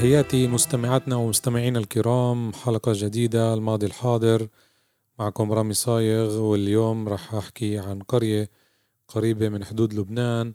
تحياتي 0.00 0.46
مستمعاتنا 0.46 1.16
ومستمعينا 1.16 1.78
الكرام 1.78 2.52
حلقة 2.52 2.92
جديدة 2.94 3.54
الماضي 3.54 3.86
الحاضر 3.86 4.48
معكم 5.18 5.52
رامي 5.52 5.74
صايغ 5.74 6.38
واليوم 6.38 7.08
رح 7.08 7.34
أحكي 7.34 7.78
عن 7.78 7.98
قرية 7.98 8.50
قريبة 9.08 9.48
من 9.48 9.64
حدود 9.64 9.94
لبنان 9.94 10.54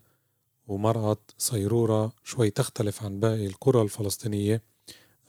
ومرأة 0.68 1.18
صيرورة 1.38 2.14
شوي 2.24 2.50
تختلف 2.50 3.04
عن 3.04 3.20
باقي 3.20 3.46
القرى 3.46 3.82
الفلسطينية 3.82 4.62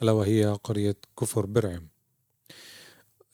ألا 0.02 0.12
وهي 0.12 0.58
قرية 0.64 0.96
كفر 1.20 1.46
برعم. 1.46 1.88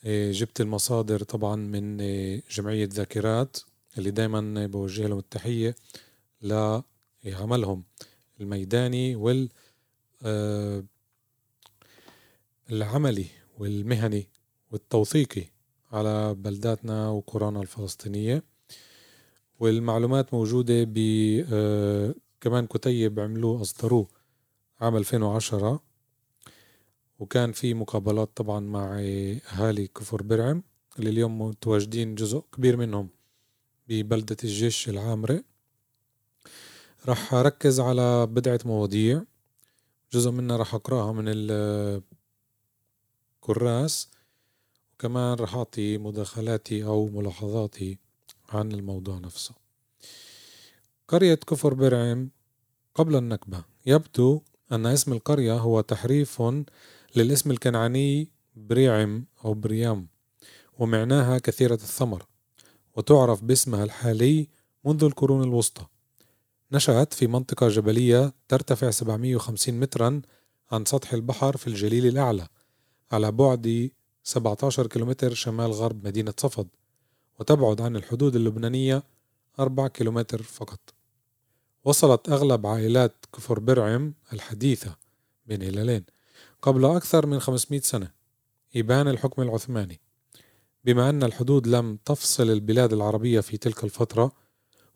إيه، 0.04 0.32
جبت 0.32 0.60
المصادر 0.60 1.22
طبعا 1.22 1.56
من 1.56 2.00
إيه، 2.00 2.42
جمعية 2.50 2.88
ذاكرات 2.92 3.56
اللي 3.98 4.10
دايما 4.10 4.66
بوجه 4.66 5.06
لهم 5.06 5.18
التحية 5.18 5.74
لعملهم 6.42 7.84
الميداني 8.40 9.16
وال 9.16 9.48
العملي 12.70 13.26
والمهني 13.58 14.28
والتوثيقي 14.70 15.44
على 15.92 16.34
بلداتنا 16.34 17.08
وقرانا 17.08 17.60
الفلسطينية. 17.60 18.42
والمعلومات 19.60 20.34
موجودة 20.34 20.84
ب 20.84 20.98
آه، 21.52 22.14
كمان 22.40 22.66
كتيب 22.66 23.20
عملوه 23.20 23.60
أصدروه 23.60 24.08
عام 24.80 24.96
2010 24.96 25.82
وكان 27.18 27.52
في 27.52 27.74
مقابلات 27.74 28.30
طبعا 28.36 28.60
مع 28.60 28.98
أهالي 29.52 29.86
كفر 29.86 30.22
برعم 30.22 30.62
اللي 30.98 31.10
اليوم 31.10 31.42
متواجدين 31.42 32.14
جزء 32.14 32.44
كبير 32.52 32.76
منهم 32.76 33.08
ببلدة 33.88 34.36
الجيش 34.44 34.88
العامرة 34.88 35.44
رح 37.08 37.34
أركز 37.34 37.80
على 37.80 38.26
بضعة 38.26 38.60
مواضيع. 38.64 39.24
جزء 40.12 40.30
منها 40.30 40.56
راح 40.56 40.74
أقرأها 40.74 41.12
من 41.12 41.24
الكراس 43.42 44.08
وكمان 44.94 45.34
راح 45.34 45.54
أعطي 45.54 45.98
مداخلاتي 45.98 46.84
أو 46.84 47.08
ملاحظاتي 47.08 47.98
عن 48.48 48.72
الموضوع 48.72 49.18
نفسه. 49.18 49.54
قرية 51.08 51.34
كفر 51.34 51.74
برعم 51.74 52.30
قبل 52.94 53.16
النكبة. 53.16 53.64
يبدو 53.86 54.42
أن 54.72 54.86
اسم 54.86 55.12
القرية 55.12 55.58
هو 55.58 55.80
تحريف 55.80 56.42
للاسم 57.16 57.50
الكنعاني 57.50 58.28
بريعم 58.56 59.24
أو 59.44 59.54
بريام 59.54 60.06
ومعناها 60.78 61.38
كثيرة 61.38 61.74
الثمر 61.74 62.26
وتعرف 62.96 63.44
باسمها 63.44 63.84
الحالي 63.84 64.48
منذ 64.84 65.04
القرون 65.04 65.42
الوسطى. 65.42 65.86
نشأت 66.72 67.12
في 67.12 67.26
منطقة 67.26 67.68
جبلية 67.68 68.34
ترتفع 68.48 68.90
750 68.90 69.80
مترا 69.80 70.22
عن 70.70 70.84
سطح 70.84 71.12
البحر 71.12 71.56
في 71.56 71.66
الجليل 71.66 72.06
الأعلى 72.06 72.48
على 73.12 73.32
بعد 73.32 73.90
17 74.22 74.86
كيلومتر 74.86 75.34
شمال 75.34 75.72
غرب 75.72 76.06
مدينة 76.06 76.34
صفد 76.36 76.68
وتبعد 77.40 77.80
عن 77.80 77.96
الحدود 77.96 78.36
اللبنانية 78.36 79.02
4 79.60 79.88
كيلومتر 79.88 80.42
فقط. 80.42 80.80
وصلت 81.84 82.28
أغلب 82.28 82.66
عائلات 82.66 83.26
كفر 83.32 83.58
برعم 83.58 84.14
الحديثة 84.32 84.96
بين 85.46 85.62
هلالين 85.62 86.04
قبل 86.62 86.84
أكثر 86.84 87.26
من 87.26 87.40
500 87.40 87.80
سنة 87.80 88.10
إبان 88.76 89.08
الحكم 89.08 89.42
العثماني. 89.42 90.00
بما 90.84 91.10
أن 91.10 91.22
الحدود 91.22 91.66
لم 91.66 91.98
تفصل 92.04 92.50
البلاد 92.50 92.92
العربية 92.92 93.40
في 93.40 93.56
تلك 93.56 93.84
الفترة 93.84 94.41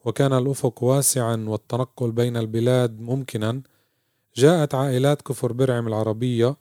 وكان 0.06 0.32
الأفق 0.32 0.82
واسعا 0.82 1.44
والتنقل 1.48 2.12
بين 2.12 2.36
البلاد 2.36 3.00
ممكنا 3.00 3.62
جاءت 4.36 4.74
عائلات 4.74 5.22
كفر 5.22 5.52
برعم 5.52 5.88
العربية 5.88 6.56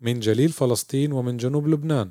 من 0.00 0.20
جليل 0.20 0.48
فلسطين 0.48 1.12
ومن 1.12 1.36
جنوب 1.36 1.68
لبنان. 1.68 2.10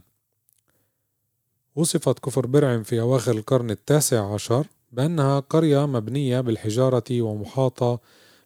وصفت 1.76 2.20
كفر 2.20 2.46
برعم 2.48 2.84
في 2.84 3.02
أواخر 3.02 3.32
القرن 3.32 3.72
التاسع 3.72 4.34
عشر 4.34 4.68
بأنها 4.92 5.40
قرية 5.40 5.86
مبنية 5.86 6.42
بالحجارة 6.42 7.22
ومحاطة 7.22 8.00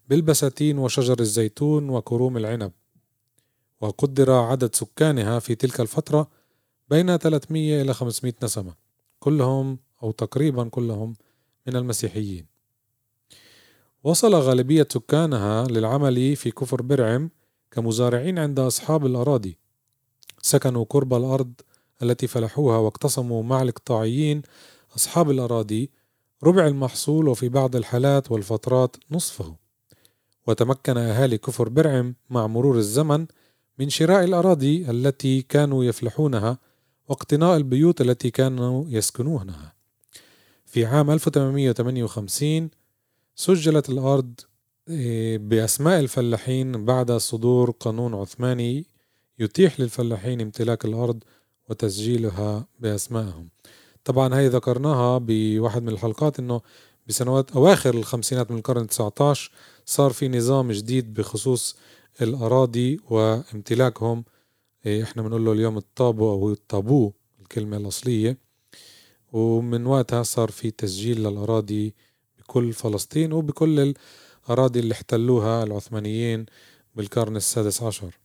بالبساتين 0.10 0.78
وشجر 0.78 1.20
الزيتون 1.20 1.90
وكروم 1.90 2.38
العنب. 2.38 2.72
وقدر 3.82 4.32
عدد 4.32 4.76
سكانها 4.76 5.40
في 5.40 5.56
تلك 5.56 5.82
الفترة 5.82 6.28
بين 6.90 7.18
300 7.18 7.82
إلى 7.82 7.94
500 7.94 8.34
نسمة. 8.44 8.74
كلهم 9.20 9.80
أو 10.04 10.12
تقريبا 10.12 10.70
كلهم 10.70 11.14
من 11.70 11.76
المسيحيين. 11.76 12.46
وصل 14.04 14.36
غالبية 14.36 14.88
سكانها 14.92 15.68
للعمل 15.68 16.36
في 16.36 16.52
كفر 16.52 16.82
برعم 16.82 17.30
كمزارعين 17.72 18.40
عند 18.40 18.60
أصحاب 18.60 19.06
الأراضي. 19.06 19.58
سكنوا 20.42 20.86
قرب 20.90 21.14
الأرض 21.14 21.54
التي 22.04 22.28
فلحوها 22.28 22.78
واقتسموا 22.78 23.44
مع 23.44 23.62
الإقطاعيين 23.62 24.42
أصحاب 24.96 25.32
الأراضي. 25.32 25.90
ربع 26.44 26.68
المحصول 26.68 27.28
وفي 27.28 27.50
بعض 27.50 27.76
الحالات 27.76 28.32
والفترات 28.32 28.96
نصفه. 29.12 29.56
وتمكن 30.48 30.98
أهالي 30.98 31.38
كفر 31.38 31.70
برعم 31.70 32.16
مع 32.30 32.48
مرور 32.48 32.78
الزمن 32.78 33.26
من 33.80 33.90
شراء 33.90 34.24
الأراضي 34.24 34.92
التي 34.92 35.42
كانوا 35.42 35.84
يفلحونها 35.84 36.58
واقتناء 37.10 37.58
البيوت 37.58 38.02
التي 38.02 38.32
كانوا 38.32 38.86
يسكنونها. 38.88 39.79
في 40.70 40.86
عام 40.86 41.12
1858 41.12 42.70
سجلت 43.36 43.90
الأرض 43.90 44.34
إيه، 44.90 45.38
بأسماء 45.38 46.00
الفلاحين 46.00 46.86
بعد 46.86 47.12
صدور 47.12 47.72
قانون 47.72 48.14
عثماني 48.14 48.86
يتيح 49.40 49.80
للفلاحين 49.80 50.42
امتلاك 50.42 50.86
الأرض 50.86 51.24
وتسجيلها 51.70 52.68
بأسمائهم. 52.80 53.50
طبعا 54.04 54.36
هاي 54.36 54.48
ذكرناها 54.48 55.18
بواحد 55.18 55.84
من 55.84 55.90
الحلقات 55.90 56.40
إنه 56.40 56.62
بسنوات 57.08 57.52
أواخر 57.52 57.94
الخمسينات 57.94 58.52
من 58.52 58.58
القرن 58.58 58.88
19 58.88 59.52
صار 59.86 60.12
في 60.12 60.28
نظام 60.28 60.72
جديد 60.72 61.14
بخصوص 61.14 61.78
الأراضي 62.22 63.00
وامتلاكهم. 63.10 64.24
إيه، 64.86 65.04
إحنا 65.04 65.22
بنقول 65.22 65.46
له 65.46 65.52
اليوم 65.52 65.78
الطابو 65.78 66.32
أو 66.32 66.52
الطابو 66.52 67.12
الكلمة 67.42 67.78
الأصلية. 67.78 68.49
ومن 69.32 69.86
وقتها 69.86 70.24
صار 70.24 70.52
في 70.52 70.72
تسجيل 70.72 71.24
للأراضي 71.24 71.96
بكل 72.40 72.74
فلسطين 72.74 73.34
وبكل 73.34 73.94
الأراضي 74.50 74.80
اللي 74.80 74.94
احتلوها 74.94 75.64
العثمانيين 75.64 76.46
بالقرن 76.96 77.36
السادس 77.36 77.84
عشر. 77.84 78.20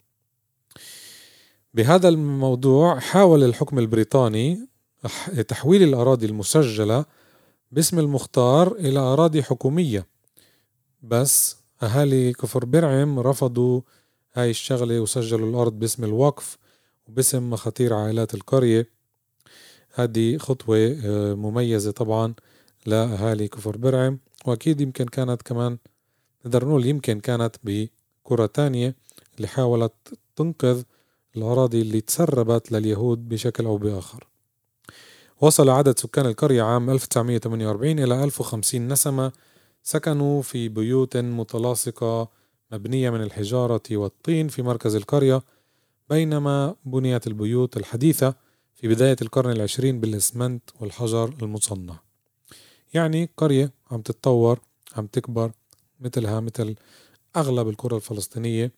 بهذا 1.75 2.09
الموضوع 2.09 2.99
حاول 2.99 3.45
الحكم 3.45 3.79
البريطاني 3.79 4.69
تحويل 5.49 5.83
الأراضي 5.83 6.27
المسجلة 6.27 7.05
باسم 7.73 7.99
المختار 7.99 8.73
إلى 8.73 8.99
أراضي 8.99 9.43
حكومية 9.43 10.07
بس 11.03 11.57
أهالي 11.83 12.33
كفر 12.33 12.65
برعم 12.65 13.19
رفضوا 13.19 13.81
هاي 14.35 14.51
الشغلة 14.51 15.01
وسجلوا 15.01 15.51
الأرض 15.51 15.73
باسم 15.73 16.05
الوقف 16.05 16.59
وباسم 17.07 17.51
مخاطير 17.51 17.95
عائلات 17.95 18.35
القرية. 18.35 18.89
هذه 19.95 20.39
خطوة 20.39 20.97
آه، 21.05 21.35
مميزة 21.35 21.91
طبعا 21.91 22.35
لأهالي 22.87 23.49
كفر 23.49 23.77
برعم 23.77 24.19
وأكيد 24.47 24.81
يمكن 24.81 25.05
كانت 25.05 25.43
كمان 25.43 25.79
نقدر 26.45 26.69
نقول 26.69 26.87
يمكن 26.87 27.21
كانت 27.21 27.57
بكرة 27.65 28.47
تانية 28.47 28.97
اللي 29.37 29.49
حاولت 29.49 29.93
تنقذ 30.37 30.83
الأراضي 31.37 31.83
اللي 31.83 32.01
تسربت 32.01 32.73
لليهود 32.73 33.29
بشكل 33.29 33.65
أو 33.65 33.77
بآخر. 33.77 34.29
وصل 35.41 35.69
عدد 35.69 35.99
سكان 35.99 36.27
القرية 36.27 36.63
عام 36.63 36.91
1948 36.91 37.99
إلى 37.99 38.25
1050 38.25 38.89
نسمة 38.89 39.33
سكنوا 39.83 40.43
في 40.43 40.69
بيوت 40.69 41.17
متلاصقة 41.17 42.29
مبنية 42.73 43.11
من 43.11 43.23
الحجارة 43.23 43.83
والطين 43.91 44.49
في 44.49 44.63
مركز 44.63 44.95
القرية 44.95 45.43
بينما 46.11 46.77
بنيت 46.85 47.27
البيوت 47.27 47.77
الحديثة 47.77 48.35
في 48.75 48.89
بداية 48.89 49.17
القرن 49.23 49.51
العشرين 49.51 50.01
بالإسمنت 50.01 50.63
والحجر 50.81 51.35
المصنع. 51.43 52.01
يعني 52.95 53.29
قرية 53.37 53.73
عم 53.91 54.01
تتطور 54.01 54.61
عم 54.97 55.07
تكبر 55.07 55.53
مثلها 56.01 56.41
مثل 56.41 56.77
أغلب 57.37 57.69
القرى 57.69 57.97
الفلسطينية 57.97 58.73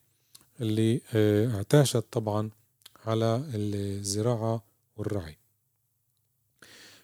اللي 0.61 1.01
آه، 1.13 1.55
اعتاشت 1.55 2.03
طبعا 2.11 2.49
على 3.05 3.43
الزراعة 3.53 4.63
والرعي. 4.97 5.37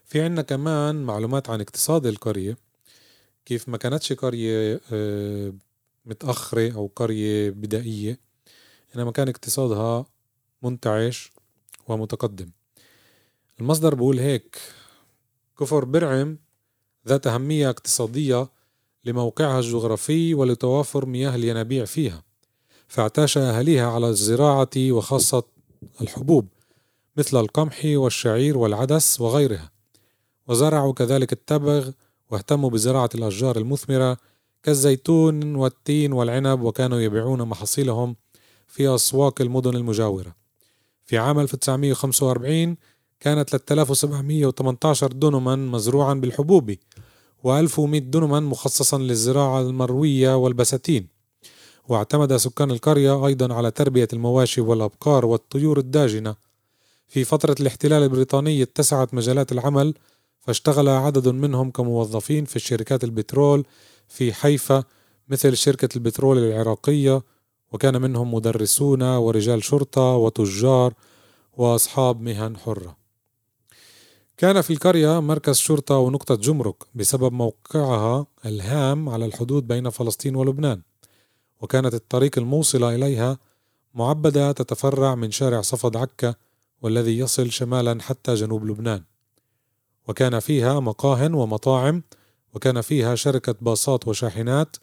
في 0.05 0.21
عنا 0.21 0.41
كمان 0.41 1.03
معلومات 1.03 1.49
عن 1.49 1.61
اقتصاد 1.61 2.05
القرية. 2.05 2.57
كيف 3.45 3.69
ما 3.69 3.77
كانتش 3.77 4.13
قرية 4.13 4.81
آه، 4.91 5.53
متأخرة 6.05 6.73
أو 6.75 6.91
قرية 6.95 7.49
بدائية 7.49 8.19
إنما 8.95 9.11
كان 9.11 9.29
اقتصادها 9.29 10.05
منتعش 10.61 11.31
ومتقدم. 11.87 12.49
المصدر 13.59 13.95
بقول 13.95 14.19
هيك 14.19 14.57
كفر 15.59 15.85
برعم 15.85 16.38
ذات 17.07 17.27
أهمية 17.27 17.69
اقتصادية 17.69 18.50
لموقعها 19.05 19.59
الجغرافي 19.59 20.33
ولتوافر 20.33 21.05
مياه 21.05 21.35
الينابيع 21.35 21.85
فيها 21.85 22.23
فاعتاش 22.88 23.38
أهليها 23.38 23.91
على 23.91 24.09
الزراعة 24.09 24.69
وخاصة 24.77 25.44
الحبوب 26.01 26.47
مثل 27.17 27.39
القمح 27.39 27.81
والشعير 27.85 28.57
والعدس 28.57 29.21
وغيرها 29.21 29.71
وزرعوا 30.47 30.94
كذلك 30.94 31.33
التبغ 31.33 31.89
واهتموا 32.31 32.69
بزراعة 32.69 33.09
الأشجار 33.15 33.57
المثمرة 33.57 34.17
كالزيتون 34.63 35.55
والتين 35.55 36.13
والعنب 36.13 36.61
وكانوا 36.61 37.00
يبيعون 37.00 37.41
محاصيلهم 37.41 38.15
في 38.67 38.95
أسواق 38.95 39.41
المدن 39.41 39.75
المجاورة. 39.75 40.35
في 41.05 41.17
عام 41.17 41.39
1945 41.39 42.77
كانت 43.23 43.49
3718 43.49 45.11
دنما 45.11 45.55
مزروعا 45.55 46.13
بالحبوب 46.13 46.75
و1100 47.43 47.97
دنما 47.97 48.39
مخصصا 48.39 48.97
للزراعة 48.97 49.61
المروية 49.61 50.35
والبساتين. 50.35 51.07
واعتمد 51.87 52.35
سكان 52.37 52.71
القرية 52.71 53.27
أيضا 53.27 53.53
على 53.53 53.71
تربية 53.71 54.07
المواشي 54.13 54.61
والأبقار 54.61 55.25
والطيور 55.25 55.77
الداجنة. 55.77 56.35
في 57.07 57.23
فترة 57.23 57.55
الاحتلال 57.59 58.03
البريطاني 58.03 58.63
اتسعت 58.63 59.13
مجالات 59.13 59.51
العمل 59.51 59.93
فاشتغل 60.39 60.89
عدد 60.89 61.27
منهم 61.27 61.71
كموظفين 61.71 62.45
في 62.45 62.59
شركات 62.59 63.03
البترول 63.03 63.65
في 64.07 64.33
حيفا 64.33 64.83
مثل 65.29 65.57
شركة 65.57 65.89
البترول 65.95 66.37
العراقية 66.37 67.21
وكان 67.71 68.01
منهم 68.01 68.33
مدرسون 68.33 69.03
ورجال 69.03 69.63
شرطة 69.63 70.15
وتجار 70.15 70.93
وأصحاب 71.57 72.21
مهن 72.21 72.57
حرة. 72.57 73.02
كان 74.38 74.62
في 74.62 74.74
القرية 74.74 75.21
مركز 75.21 75.57
شرطة 75.57 75.97
ونقطة 75.97 76.35
جمرك 76.35 76.75
بسبب 76.95 77.33
موقعها 77.33 78.25
الهام 78.45 79.09
على 79.09 79.25
الحدود 79.25 79.68
بين 79.68 79.89
فلسطين 79.89 80.35
ولبنان 80.35 80.81
وكانت 81.62 81.94
الطريق 81.94 82.38
الموصلة 82.38 82.95
إليها 82.95 83.38
معبدة 83.94 84.51
تتفرع 84.51 85.15
من 85.15 85.31
شارع 85.31 85.62
صفد 85.62 85.97
عكا 85.97 86.35
والذي 86.81 87.18
يصل 87.18 87.51
شمالا 87.51 88.01
حتى 88.01 88.33
جنوب 88.33 88.65
لبنان. 88.65 89.03
وكان 90.07 90.39
فيها 90.39 90.79
مقاه 90.79 91.36
ومطاعم 91.36 92.03
وكان 92.53 92.81
فيها 92.81 93.15
شركة 93.15 93.56
باصات 93.62 94.07
وشاحنات 94.07 94.75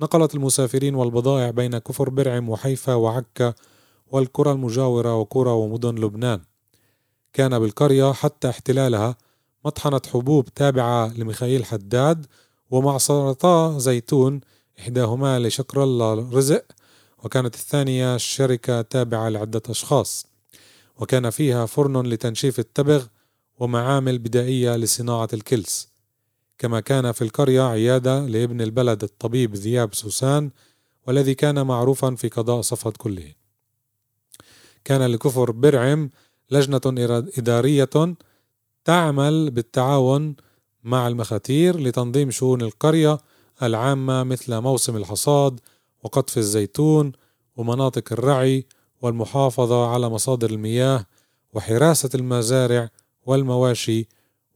نقلت 0.00 0.34
المسافرين 0.34 0.94
والبضائع 0.94 1.50
بين 1.50 1.78
كفر 1.78 2.10
برعم 2.10 2.48
وحيفا 2.48 2.94
وعكا 2.94 3.54
والقرى 4.06 4.52
المجاورة 4.52 5.14
وقرى 5.16 5.50
ومدن 5.50 5.94
لبنان. 5.94 6.40
كان 7.34 7.58
بالقرية 7.58 8.12
حتى 8.12 8.48
احتلالها 8.48 9.16
مطحنة 9.64 10.00
حبوب 10.12 10.48
تابعة 10.54 11.12
لميخائيل 11.18 11.64
حداد 11.64 12.26
ومعصرتا 12.70 13.78
زيتون 13.78 14.40
إحداهما 14.78 15.38
لشكر 15.38 15.82
الله 15.82 16.30
رزق 16.32 16.64
وكانت 17.24 17.54
الثانية 17.54 18.16
شركة 18.16 18.82
تابعة 18.82 19.28
لعدة 19.28 19.62
أشخاص. 19.68 20.26
وكان 20.96 21.30
فيها 21.30 21.66
فرن 21.66 22.06
لتنشيف 22.06 22.58
التبغ 22.58 23.06
ومعامل 23.58 24.18
بدائية 24.18 24.76
لصناعة 24.76 25.28
الكلس. 25.32 25.88
كما 26.58 26.80
كان 26.80 27.12
في 27.12 27.22
القرية 27.22 27.62
عيادة 27.62 28.26
لابن 28.26 28.60
البلد 28.60 29.02
الطبيب 29.02 29.54
ذياب 29.54 29.94
سوسان 29.94 30.50
والذي 31.06 31.34
كان 31.34 31.66
معروفا 31.66 32.14
في 32.14 32.28
قضاء 32.28 32.60
صفد 32.60 32.96
كله. 32.96 33.32
كان 34.84 35.02
لكفر 35.02 35.50
برعم 35.50 36.10
لجنة 36.50 36.80
إدارية 37.38 38.14
تعمل 38.84 39.50
بالتعاون 39.50 40.36
مع 40.84 41.08
المخاتير 41.08 41.80
لتنظيم 41.80 42.30
شؤون 42.30 42.62
القرية 42.62 43.18
العامة 43.62 44.22
مثل 44.22 44.60
موسم 44.60 44.96
الحصاد 44.96 45.60
وقطف 46.04 46.38
الزيتون 46.38 47.12
ومناطق 47.56 48.12
الرعي 48.12 48.66
والمحافظة 49.02 49.86
على 49.86 50.08
مصادر 50.08 50.50
المياه 50.50 51.06
وحراسة 51.52 52.10
المزارع 52.14 52.88
والمواشي 53.26 54.08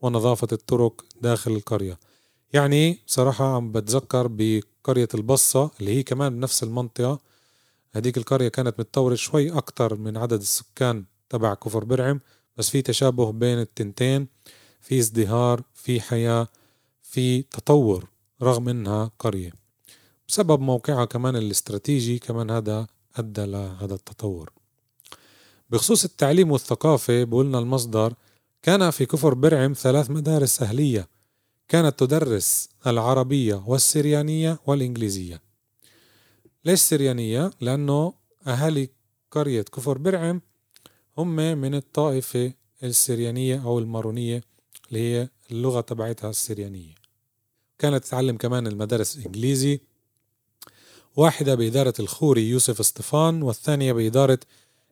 ونظافة 0.03 0.49
الطرق 0.53 1.05
داخل 1.21 1.51
القرية. 1.51 1.99
يعني 2.53 2.99
صراحة 3.07 3.57
عم 3.57 3.73
بتذكر 3.73 4.27
بقرية 4.31 5.09
البصة 5.15 5.71
اللي 5.81 5.95
هي 5.97 6.03
كمان 6.03 6.37
بنفس 6.37 6.63
المنطقة. 6.63 7.19
هديك 7.93 8.17
القرية 8.17 8.49
كانت 8.49 8.81
متطورة 8.81 9.15
شوي 9.15 9.53
أكتر 9.53 9.95
من 9.95 10.17
عدد 10.17 10.41
السكان 10.41 11.05
تبع 11.31 11.55
كفر 11.55 11.85
برعم 11.85 12.21
بس 12.57 12.71
في 12.71 12.83
تشابه 12.83 13.33
بين 13.33 13.59
التنتين 13.59 14.29
في 14.81 14.99
ازدهار 14.99 15.63
في 15.75 16.01
حياة 16.01 16.49
في 17.03 17.43
تطور 17.43 18.09
رغم 18.43 18.69
إنها 18.69 19.11
قرية. 19.19 19.53
بسبب 20.29 20.61
موقعها 20.61 21.05
كمان 21.05 21.37
الاستراتيجي 21.37 22.19
كمان 22.19 22.51
هذا 22.51 22.87
أدى 23.17 23.45
لهذا 23.45 23.95
التطور. 23.95 24.53
بخصوص 25.71 26.05
التعليم 26.05 26.51
والثقافة 26.51 27.25
بقولنا 27.25 27.59
المصدر 27.59 28.15
كان 28.63 28.91
في 28.91 29.07
كفر 29.07 29.35
برعم 29.35 29.73
ثلاث 29.73 30.11
مدارس 30.11 30.63
أهلية 30.63 31.09
كانت 31.69 31.99
تدرس 31.99 32.69
العربية 32.87 33.65
والسريانية 33.67 34.59
والإنجليزية. 34.67 35.41
ليش 36.65 36.81
سريانية؟ 36.81 37.51
لأنه 37.61 38.15
أهالي 38.47 38.91
قرية 39.31 39.63
كفر 39.63 39.99
برعم 39.99 40.41
هم 41.19 41.37
من 41.37 41.75
الطائفة 41.75 42.53
السريانية 42.83 43.65
أو 43.65 43.79
المارونية 43.79 44.43
اللي 44.89 45.01
هي 45.01 45.29
اللغة 45.51 45.81
تبعتها 45.81 46.31
السريانية. 46.31 46.95
كانت 47.79 48.05
تتعلم 48.05 48.37
كمان 48.37 48.67
المدارس 48.67 49.19
الإنجليزي 49.19 49.81
واحدة 51.17 51.55
بإدارة 51.55 51.95
الخوري 52.01 52.49
يوسف 52.49 52.81
اسطفان 52.81 53.43
والثانية 53.43 53.93
بإدارة 53.93 54.39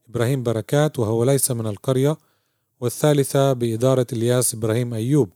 إبراهيم 0.08 0.42
بركات 0.42 0.98
وهو 0.98 1.24
ليس 1.24 1.50
من 1.50 1.66
القرية 1.66 2.16
والثالثة 2.80 3.52
بإدارة 3.52 4.06
إلياس 4.12 4.54
إبراهيم 4.54 4.94
أيوب. 4.94 5.30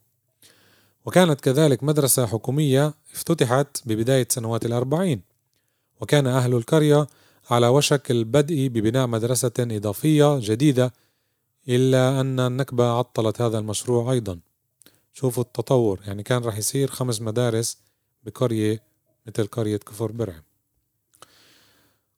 وكانت 1.07 1.41
كذلك 1.41 1.83
مدرسة 1.83 2.27
حكومية 2.27 2.95
افتتحت 3.15 3.83
ببداية 3.87 4.27
سنوات 4.31 4.67
الأربعين. 4.67 5.23
وكان 6.01 6.27
أهل 6.27 6.55
القرية 6.55 7.07
على 7.51 7.69
وشك 7.69 8.11
البدء 8.11 8.69
ببناء 8.69 9.07
مدرسة 9.07 9.53
إضافية 9.59 10.39
جديدة 10.43 10.93
إلا 11.69 12.21
أن 12.21 12.41
النكبة 12.41 12.85
عطلت 12.85 13.43
هذا 13.43 13.59
المشروع 13.59 14.13
أيضا. 14.13 14.41
شوفوا 15.13 15.43
التطور 15.43 16.01
يعني 16.07 16.23
كان 16.23 16.43
رح 16.45 16.59
يصير 16.59 16.91
خمس 16.91 17.21
مدارس 17.21 17.79
بقرية 18.23 18.83
مثل 19.27 19.47
قرية 19.47 19.77
كفر 19.77 20.13
برعم. 20.13 20.43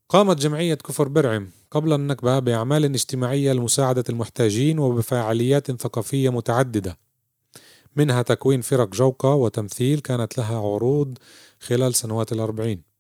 قامت 0.09 0.37
جمعية 0.39 0.75
كفر 0.75 1.09
برعم 1.09 1.51
قبل 1.71 1.93
النكبة 1.93 2.39
بأعمال 2.39 2.85
اجتماعية 2.85 3.53
لمساعدة 3.53 4.05
المحتاجين 4.09 4.79
وبفعاليات 4.79 5.71
ثقافية 5.71 6.31
متعددة. 6.31 6.99
منها 7.97 8.23
تكوين 8.23 8.61
فرق 8.61 8.89
جوقة 8.89 9.35
وتمثيل 9.35 10.01
كانت 10.01 10.39
لها 10.39 10.59
عروض 10.59 11.19
خلال 11.61 11.95
سنوات 11.95 12.33
الأربعين. 12.33 12.92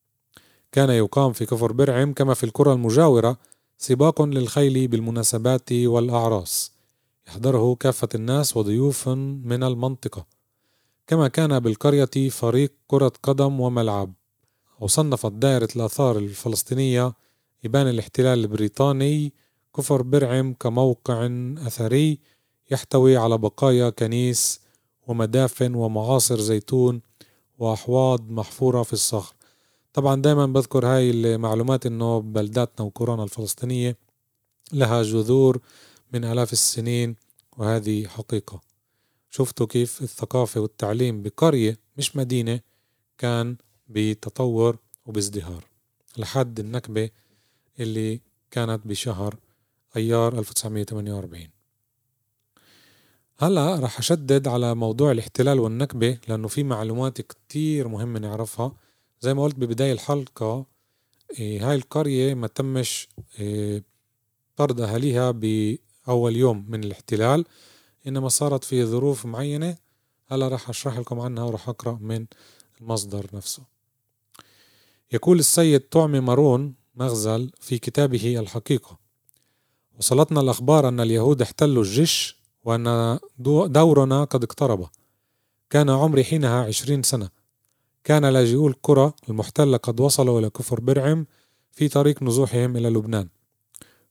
كان 0.72 0.90
يقام 0.90 1.32
في 1.32 1.46
كفر 1.46 1.72
برعم 1.72 2.12
كما 2.12 2.34
في 2.34 2.44
القرى 2.44 2.72
المجاورة 2.72 3.38
سباق 3.78 4.22
للخيل 4.22 4.88
بالمناسبات 4.88 5.72
والأعراس. 5.72 6.72
يحضره 7.28 7.74
كافة 7.74 8.08
الناس 8.14 8.56
وضيوف 8.56 9.08
من 9.08 9.62
المنطقة. 9.62 10.26
كما 11.06 11.28
كان 11.28 11.60
بالقرية 11.60 12.28
فريق 12.30 12.72
كرة 12.86 13.12
قدم 13.22 13.60
وملعب. 13.60 14.12
وصنفت 14.80 15.32
دائرة 15.32 15.68
الآثار 15.76 16.18
الفلسطينية 16.18 17.12
إبان 17.64 17.88
الاحتلال 17.88 18.38
البريطاني 18.38 19.32
كفر 19.76 20.02
برعم 20.02 20.54
كموقع 20.54 21.28
أثري 21.66 22.18
يحتوي 22.70 23.16
على 23.16 23.38
بقايا 23.38 23.90
كنيس 23.90 24.60
ومدافن 25.06 25.74
ومعاصر 25.74 26.40
زيتون 26.40 27.00
وأحواض 27.58 28.30
محفورة 28.30 28.82
في 28.82 28.92
الصخر. 28.92 29.34
طبعا 29.92 30.22
دائما 30.22 30.46
بذكر 30.46 30.86
هاي 30.86 31.10
المعلومات 31.10 31.86
إنه 31.86 32.20
بلداتنا 32.20 32.86
وقرانا 32.86 33.24
الفلسطينية 33.24 33.96
لها 34.72 35.02
جذور 35.02 35.60
من 36.12 36.24
آلاف 36.24 36.52
السنين 36.52 37.16
وهذه 37.58 38.06
حقيقة. 38.06 38.60
شفتوا 39.30 39.66
كيف 39.66 40.02
الثقافة 40.02 40.60
والتعليم 40.60 41.22
بقرية 41.22 41.78
مش 41.96 42.16
مدينة 42.16 42.60
كان 43.18 43.56
بتطور 43.88 44.76
وبازدهار. 45.06 45.64
لحد 46.16 46.60
النكبة 46.60 47.10
اللي 47.80 48.20
كانت 48.50 48.86
بشهر 48.86 49.36
أيار 49.96 50.38
1948 50.38 51.48
هلأ 53.38 53.80
رح 53.80 53.98
أشدد 53.98 54.48
على 54.48 54.74
موضوع 54.74 55.12
الاحتلال 55.12 55.60
والنكبة 55.60 56.18
لأنه 56.28 56.48
في 56.48 56.62
معلومات 56.62 57.20
كتير 57.20 57.88
مهمة 57.88 58.18
نعرفها. 58.18 58.72
زي 59.22 59.34
ما 59.34 59.42
قلت 59.42 59.56
ببداية 59.56 59.92
الحلقة 59.92 60.66
إيه 61.38 61.68
هاي 61.70 61.76
القرية 61.76 62.34
ما 62.34 62.46
تمش 62.46 63.08
إيه 63.40 63.84
طرد 64.56 64.80
أهاليها 64.80 65.30
بأول 65.30 66.36
يوم 66.36 66.66
من 66.68 66.84
الاحتلال 66.84 67.44
إنما 68.06 68.28
صارت 68.28 68.64
في 68.64 68.84
ظروف 68.84 69.26
معينة. 69.26 69.76
هلا 70.26 70.48
رح 70.48 70.68
أشرح 70.68 70.98
لكم 70.98 71.20
عنها 71.20 71.44
ورح 71.44 71.68
أقرأ 71.68 71.98
من 72.00 72.26
المصدر 72.80 73.26
نفسه. 73.32 73.62
يقول 75.12 75.38
السيد 75.38 75.80
طعمي 75.80 76.20
مارون 76.20 76.74
مغزل 76.94 77.52
في 77.60 77.78
كتابه 77.78 78.38
الحقيقة 78.40 78.98
وصلتنا 79.98 80.40
الأخبار 80.40 80.88
أن 80.88 81.00
اليهود 81.00 81.42
احتلوا 81.42 81.82
الجيش 81.82 82.36
وأن 82.64 83.18
دورنا 83.66 84.24
قد 84.24 84.44
اقترب. 84.44 84.88
كان 85.70 85.90
عمري 85.90 86.24
حينها 86.24 86.64
عشرين 86.64 87.02
سنة. 87.02 87.41
كان 88.04 88.24
لاجئو 88.24 88.68
القرى 88.68 89.12
المحتلة 89.28 89.76
قد 89.76 90.00
وصلوا 90.00 90.40
إلى 90.40 90.50
كفر 90.50 90.80
برعم 90.80 91.26
في 91.72 91.88
طريق 91.88 92.22
نزوحهم 92.22 92.76
إلى 92.76 92.88
لبنان. 92.88 93.28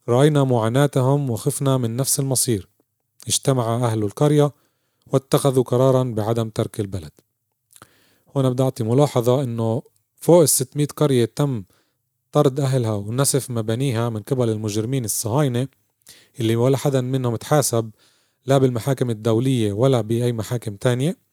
رأينا 0.09 0.43
معاناتهم 0.43 1.29
وخفنا 1.29 1.77
من 1.77 1.95
نفس 1.95 2.19
المصير. 2.19 2.69
اجتمع 3.27 3.75
أهل 3.75 4.03
القرية 4.03 4.51
واتخذوا 5.07 5.63
قرارا 5.63 6.03
بعدم 6.03 6.49
ترك 6.49 6.79
البلد. 6.79 7.11
هنا 8.35 8.49
بدي 8.49 8.63
أعطي 8.63 8.83
ملاحظة 8.83 9.43
أنه 9.43 9.81
فوق 10.15 10.41
ال 10.41 10.49
600 10.49 10.87
قرية 10.97 11.25
تم 11.25 11.63
طرد 12.31 12.59
أهلها 12.59 12.93
ونسف 12.93 13.51
مبانيها 13.51 14.09
من 14.09 14.21
قبل 14.21 14.49
المجرمين 14.49 15.05
الصهاينة 15.05 15.67
اللي 16.39 16.55
ولا 16.55 16.77
حدا 16.77 17.01
منهم 17.01 17.35
تحاسب 17.35 17.91
لا 18.45 18.57
بالمحاكم 18.57 19.09
الدولية 19.09 19.73
ولا 19.73 20.01
بأي 20.01 20.33
محاكم 20.33 20.75
تانية. 20.75 21.30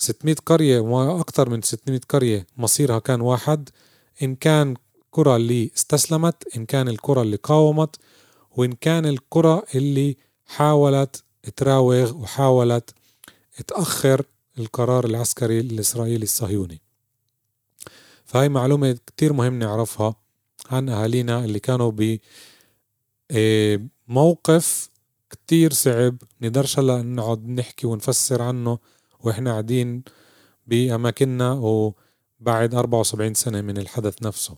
600 0.00 0.34
قرية 0.46 0.80
وأكثر 0.80 1.50
من 1.50 1.62
600 1.62 2.00
قرية 2.08 2.46
مصيرها 2.56 2.98
كان 2.98 3.20
واحد. 3.20 3.68
إن 4.22 4.34
كان 4.34 4.76
القرى 5.04 5.36
اللي 5.36 5.70
استسلمت 5.76 6.56
إن 6.56 6.66
كان 6.66 6.88
القرى 6.88 7.22
اللي 7.22 7.36
قاومت 7.36 7.96
وإن 8.56 8.72
كان 8.72 9.06
القرى 9.06 9.62
اللي 9.74 10.16
حاولت 10.46 11.24
تراوغ 11.56 12.16
وحاولت 12.16 12.94
تأخر 13.66 14.24
القرار 14.58 15.04
العسكري 15.04 15.60
الإسرائيلي 15.60 16.22
الصهيوني. 16.22 16.80
فهي 18.24 18.48
معلومة 18.48 18.98
كتير 19.06 19.32
مهم 19.32 19.58
نعرفها 19.58 20.14
عن 20.70 20.88
أهالينا 20.88 21.44
اللي 21.44 21.60
كانوا 21.60 21.92
بموقف 24.08 24.88
آه، 24.88 24.90
كتير 25.30 25.72
صعب. 25.72 26.16
نقدرش 26.40 26.78
هلا 26.78 27.02
نقعد 27.02 27.48
نحكي 27.48 27.86
ونفسر 27.86 28.42
عنه. 28.42 28.78
وإحنا 29.22 29.50
قاعدين 29.50 30.02
بأماكننا 30.66 31.52
وبعد 31.52 32.74
74 32.74 33.34
سنة 33.34 33.60
من 33.60 33.78
الحدث 33.78 34.22
نفسه. 34.22 34.56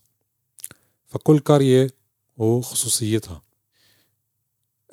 فكل 1.06 1.38
قرية 1.38 1.90
وخصوصيتها. 2.36 3.42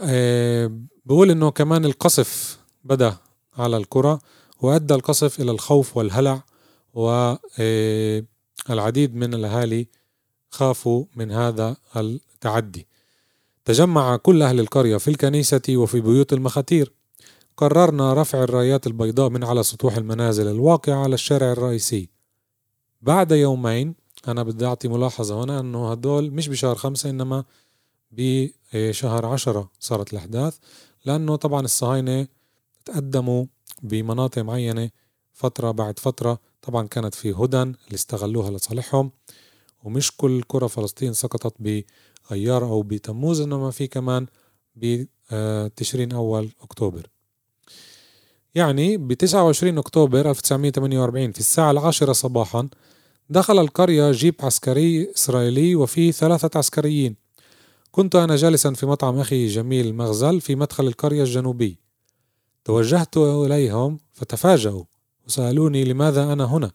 أه 0.02 0.72
بقول 1.06 1.32
إنه 1.32 1.52
كمان 1.52 1.86
القصف 1.86 2.60
بدأ 2.84 3.18
على 3.58 3.78
القرى 3.78 4.20
وأدى 4.62 4.94
القصف 4.94 5.42
إلى 5.42 5.52
الخوف 5.52 5.98
والهلع 5.98 6.44
والعديد 6.94 8.26
من 9.16 9.34
الأهالي 9.34 9.88
خافوا 10.50 11.06
من 11.16 11.32
هذا 11.32 11.78
التعدي. 11.98 12.88
تجمع 13.66 14.18
كل 14.18 14.42
أهل 14.42 14.60
القرية 14.60 14.98
في 14.98 15.08
الكنيسة 15.08 15.62
وفي 15.70 16.02
بيوت 16.02 16.34
المخاتير. 16.34 16.94
قررنا 17.60 18.14
رفع 18.14 18.44
الرايات 18.44 18.88
البيضاء 18.88 19.30
من 19.30 19.44
على 19.44 19.64
سطوح 19.64 19.98
المنازل 19.98 20.48
الواقعة 20.48 20.96
على 20.96 21.14
الشارع 21.14 21.52
الرئيسي. 21.52 22.10
بعد 23.02 23.32
يومين 23.32 23.96
أنا 24.28 24.44
بدي 24.44 24.66
أعطي 24.66 24.88
ملاحظة 24.88 25.44
هنا 25.44 25.60
أنه 25.60 25.92
هدول 25.92 26.32
مش 26.32 26.48
بشهر 26.48 26.76
خمسة 26.76 27.10
إنما 27.10 27.44
بشهر 28.12 29.26
عشرة 29.26 29.72
صارت 29.80 30.14
الأحداث. 30.14 30.58
لأنه 31.06 31.36
طبعا 31.36 31.62
الصهاينة 31.62 32.28
تقدموا 32.86 33.46
بمناطق 33.82 34.42
معينة 34.42 34.90
فترة 35.34 35.72
بعد 35.72 36.00
فترة. 36.00 36.40
طبعا 36.62 36.88
كانت 36.88 37.16
في 37.16 37.32
هدن 37.32 37.62
اللي 37.62 37.96
استغلوها 37.96 38.52
لصالحهم. 38.52 39.12
ومش 39.84 40.18
كل 40.18 40.42
قرى 40.42 40.70
فلسطين 40.70 41.14
سقطت 41.14 41.56
بأيار 41.60 42.64
أو 42.64 42.82
بتموز 42.82 43.42
إنما 43.42 43.72
في 43.72 43.88
كمان 43.88 44.26
بتشرين 44.76 46.12
أول 46.12 46.50
أكتوبر. 46.62 47.10
يعني 48.56 48.98
ب 48.98 49.14
29 49.14 49.78
أكتوبر 49.78 50.30
1948 50.30 51.32
في 51.32 51.40
الساعة 51.40 51.72
العاشرة 51.72 52.14
صباحا 52.14 52.70
دخل 53.30 53.60
القرية 53.60 54.12
جيب 54.12 54.36
عسكري 54.40 55.12
إسرائيلي 55.16 55.76
وفيه 55.76 56.12
ثلاثة 56.12 56.58
عسكريين. 56.58 57.16
كنت 57.92 58.16
أنا 58.16 58.36
جالسا 58.36 58.74
في 58.74 58.86
مطعم 58.86 59.20
أخي 59.20 59.48
جميل 59.48 59.96
مغزل 59.96 60.42
في 60.42 60.56
مدخل 60.56 60.88
القرية 60.88 61.24
الجنوبي. 61.24 61.80
توجهت 62.66 63.18
إليهم 63.18 64.00
فتفاجأوا 64.12 64.84
وسألوني 65.28 65.84
لماذا 65.84 66.34
أنا 66.34 66.44
هنا؟ 66.46 66.72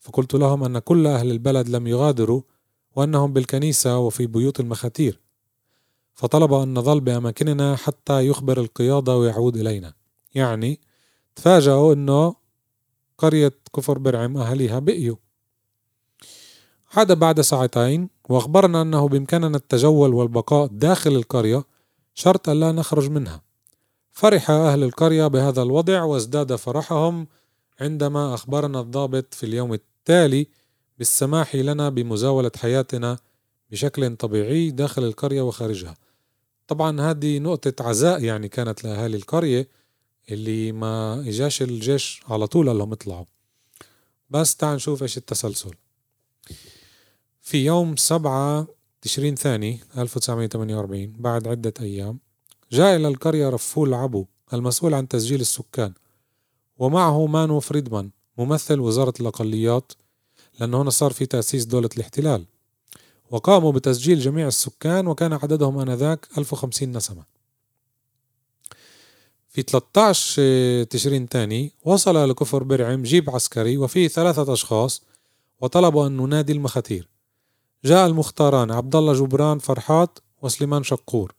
فقلت 0.00 0.34
لهم 0.34 0.64
أن 0.64 0.78
كل 0.78 1.06
أهل 1.06 1.30
البلد 1.30 1.68
لم 1.68 1.86
يغادروا 1.86 2.42
وأنهم 2.96 3.32
بالكنيسة 3.32 3.98
وفي 3.98 4.26
بيوت 4.26 4.60
المخاتير. 4.60 5.20
فطلب 6.14 6.52
أن 6.52 6.74
نظل 6.74 7.00
بأماكننا 7.00 7.76
حتى 7.76 8.26
يخبر 8.26 8.60
القيادة 8.60 9.16
ويعود 9.16 9.56
إلينا. 9.56 9.94
يعني 10.34 10.80
تفاجأوا 11.36 11.94
أنه 11.94 12.34
قرية 13.18 13.52
كفر 13.76 13.98
برعم 13.98 14.36
أهليها 14.36 14.78
بقيوا. 14.78 15.16
عاد 16.96 17.18
بعد 17.18 17.40
ساعتين 17.40 18.08
وأخبرنا 18.28 18.82
أنه 18.82 19.08
بإمكاننا 19.08 19.56
التجول 19.56 20.14
والبقاء 20.14 20.66
داخل 20.66 21.12
القرية 21.12 21.64
شرط 22.14 22.48
أن 22.48 22.60
لا 22.60 22.72
نخرج 22.72 23.10
منها. 23.10 23.42
فرح 24.12 24.50
أهل 24.50 24.82
القرية 24.82 25.26
بهذا 25.26 25.62
الوضع 25.62 26.02
وازداد 26.02 26.54
فرحهم 26.54 27.26
عندما 27.80 28.34
أخبرنا 28.34 28.80
الضابط 28.80 29.34
في 29.34 29.46
اليوم 29.46 29.72
التالي 29.72 30.46
بالسماح 30.98 31.54
لنا 31.54 31.88
بمزاولة 31.88 32.50
حياتنا 32.56 33.18
بشكل 33.70 34.16
طبيعي 34.16 34.70
داخل 34.70 35.04
القرية 35.04 35.42
وخارجها. 35.42 35.94
طبعا 36.68 37.00
هذه 37.00 37.38
نقطة 37.38 37.88
عزاء 37.88 38.22
يعني 38.22 38.48
كانت 38.48 38.84
لأهالي 38.84 39.16
القرية 39.16 39.68
اللي 40.30 40.72
ما 40.72 41.20
إجاش 41.20 41.62
الجيش 41.62 42.22
على 42.28 42.46
طول 42.46 42.68
قال 42.68 42.78
لهم 42.78 42.92
اطلعوا. 42.92 43.24
بس 44.30 44.56
تعال 44.56 44.74
نشوف 44.76 45.02
إيش 45.02 45.16
التسلسل. 45.16 45.74
في 47.42 47.64
يوم 47.64 47.96
سبعة 47.96 48.66
تشرين 49.02 49.34
ثاني 49.34 49.80
1948 49.98 51.12
بعد 51.12 51.48
عدة 51.48 51.74
أيام 51.80 52.18
جاء 52.72 52.96
إلى 52.96 53.08
القرية 53.08 53.48
رفول 53.48 53.94
عبو 53.94 54.26
المسؤول 54.52 54.94
عن 54.94 55.08
تسجيل 55.08 55.40
السكان 55.40 55.92
ومعه 56.78 57.26
مانو 57.26 57.60
فريدمان 57.60 58.10
ممثل 58.38 58.80
وزارة 58.80 59.14
الأقليات 59.20 59.92
لأنه 60.60 60.82
هنا 60.82 60.90
صار 60.90 61.12
في 61.12 61.26
تأسيس 61.26 61.64
دولة 61.64 61.88
الاحتلال. 61.96 62.46
وقاموا 63.30 63.72
بتسجيل 63.72 64.20
جميع 64.20 64.46
السكان 64.46 65.06
وكان 65.06 65.32
عددهم 65.32 65.78
آنذاك 65.78 66.28
1050 66.38 66.92
نسمة. 66.92 67.33
في 69.54 69.62
13 69.62 70.84
تشرين 70.84 71.28
تاني 71.28 71.72
وصل 71.84 72.30
لكفر 72.30 72.62
برعم 72.62 73.02
جيب 73.02 73.30
عسكري 73.30 73.76
وفيه 73.76 74.08
ثلاثة 74.08 74.52
أشخاص 74.52 75.02
وطلبوا 75.60 76.06
أن 76.06 76.16
ننادي 76.16 76.52
المخاتير 76.52 77.08
جاء 77.84 78.06
المختاران 78.06 78.70
عبد 78.70 78.96
الله 78.96 79.12
جبران 79.12 79.58
فرحات 79.58 80.18
وسليمان 80.42 80.82
شقور 80.82 81.34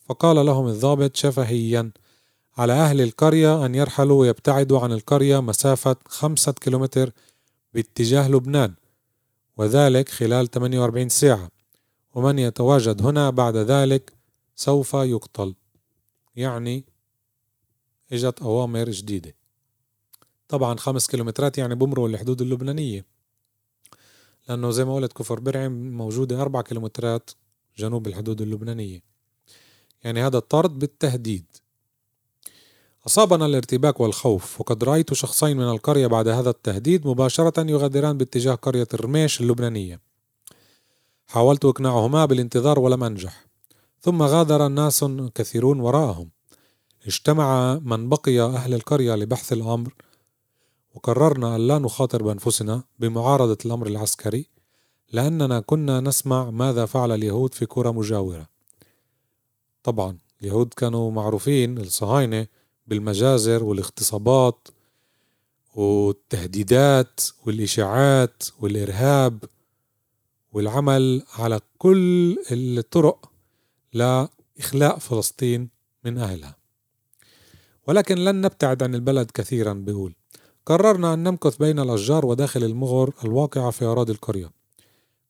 فقال 0.00 0.46
لهم 0.46 0.66
الضابط 0.68 1.16
شفهيا 1.16 1.90
على 2.56 2.72
أهل 2.72 3.00
القرية 3.00 3.66
أن 3.66 3.74
يرحلوا 3.74 4.20
ويبتعدوا 4.20 4.80
عن 4.80 4.92
القرية 4.92 5.40
مسافة 5.40 5.96
خمسة 6.06 6.52
كيلومتر 6.52 7.12
باتجاه 7.74 8.28
لبنان 8.28 8.74
وذلك 9.56 10.08
خلال 10.08 10.50
48 10.50 11.08
ساعة. 11.08 11.50
ومن 12.14 12.38
يتواجد 12.38 13.02
هنا 13.02 13.30
بعد 13.30 13.56
ذلك 13.56 14.12
سوف 14.56 14.94
يقتل. 14.94 15.54
يعني 16.36 16.84
إجت 18.12 18.42
أوامر 18.42 18.90
جديدة. 18.90 19.34
طبعا 20.48 20.76
خمس 20.76 21.06
كيلومترات 21.06 21.58
يعني 21.58 21.74
بمروا 21.74 22.08
الحدود 22.08 22.42
اللبنانية. 22.42 23.04
لأنه 24.48 24.70
زي 24.70 24.84
ما 24.84 24.94
قلت 24.94 25.12
كفر 25.12 25.40
برعم 25.40 25.96
موجودة 25.96 26.42
أربع 26.42 26.62
كيلومترات 26.62 27.30
جنوب 27.78 28.06
الحدود 28.06 28.40
اللبنانية. 28.42 29.02
يعني 30.04 30.22
هذا 30.22 30.38
الطرد 30.38 30.78
بالتهديد. 30.78 31.44
أصابنا 33.06 33.46
الارتباك 33.46 34.00
والخوف 34.00 34.60
وقد 34.60 34.84
رأيت 34.84 35.14
شخصين 35.14 35.56
من 35.56 35.68
القرية 35.68 36.06
بعد 36.06 36.28
هذا 36.28 36.50
التهديد 36.50 37.06
مباشرة 37.06 37.70
يغادران 37.70 38.18
باتجاه 38.18 38.54
قرية 38.54 38.88
الرميش 38.94 39.40
اللبنانية. 39.40 40.00
حاولت 41.26 41.64
إقناعهما 41.64 42.24
بالانتظار 42.24 42.78
ولم 42.78 43.04
أنجح. 43.04 43.46
ثم 44.00 44.22
غادر 44.22 44.68
ناس 44.68 45.04
كثيرون 45.34 45.80
وراءهم. 45.80 46.30
اجتمع 47.06 47.78
من 47.78 48.08
بقي 48.08 48.40
أهل 48.40 48.74
القرية 48.74 49.14
لبحث 49.14 49.52
الأمر 49.52 49.94
وقررنا 50.94 51.56
أن 51.56 51.66
لا 51.66 51.78
نخاطر 51.78 52.22
بأنفسنا 52.22 52.82
بمعارضة 52.98 53.58
الأمر 53.66 53.86
العسكري 53.86 54.46
لأننا 55.12 55.60
كنا 55.60 56.00
نسمع 56.00 56.50
ماذا 56.50 56.86
فعل 56.86 57.12
اليهود 57.12 57.54
في 57.54 57.64
قرى 57.64 57.92
مجاورة. 57.92 58.48
طبعا 59.82 60.18
اليهود 60.42 60.74
كانوا 60.74 61.10
معروفين 61.10 61.78
الصهاينة 61.78 62.46
بالمجازر 62.86 63.64
والاغتصابات 63.64 64.68
والتهديدات 65.74 67.20
والإشاعات 67.46 68.42
والإرهاب 68.60 69.44
والعمل 70.52 71.22
على 71.38 71.60
كل 71.78 72.38
الطرق 72.50 73.30
لإخلاء 73.92 74.98
فلسطين 74.98 75.68
من 76.04 76.18
أهلها. 76.18 76.61
ولكن 77.86 78.18
لن 78.18 78.40
نبتعد 78.40 78.82
عن 78.82 78.94
البلد 78.94 79.30
كثيرا 79.30 79.72
بيقول. 79.72 80.14
قررنا 80.66 81.14
أن 81.14 81.22
نمكث 81.22 81.56
بين 81.56 81.78
الأشجار 81.78 82.26
وداخل 82.26 82.64
المغر 82.64 83.12
الواقعة 83.24 83.70
في 83.70 83.84
أراضي 83.84 84.12
القرية. 84.12 84.50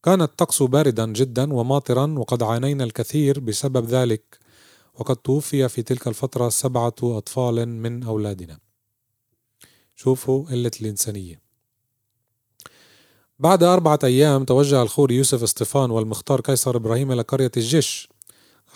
كان 0.02 0.22
الطقس 0.22 0.62
باردا 0.62 1.06
جدا 1.06 1.52
وماطرا 1.52 2.14
وقد 2.18 2.42
عانينا 2.42 2.84
الكثير 2.84 3.40
بسبب 3.40 3.86
ذلك 3.86 4.38
وقد 4.94 5.16
توفي 5.16 5.68
في 5.68 5.82
تلك 5.82 6.08
الفترة 6.08 6.48
سبعة 6.48 6.94
أطفال 7.02 7.68
من 7.68 8.02
أولادنا. 8.02 8.58
شوفوا 9.96 10.44
قلة 10.44 10.70
الإنسانية. 10.80 11.40
بعد 13.38 13.62
أربعة 13.62 13.98
أيام 14.04 14.44
توجه 14.44 14.82
الخوري 14.82 15.16
يوسف 15.16 15.42
اسطفان 15.42 15.90
والمختار 15.90 16.40
قيصر 16.40 16.76
إبراهيم 16.76 17.12
إلى 17.12 17.22
قرية 17.22 17.50
الجيش. 17.56 18.08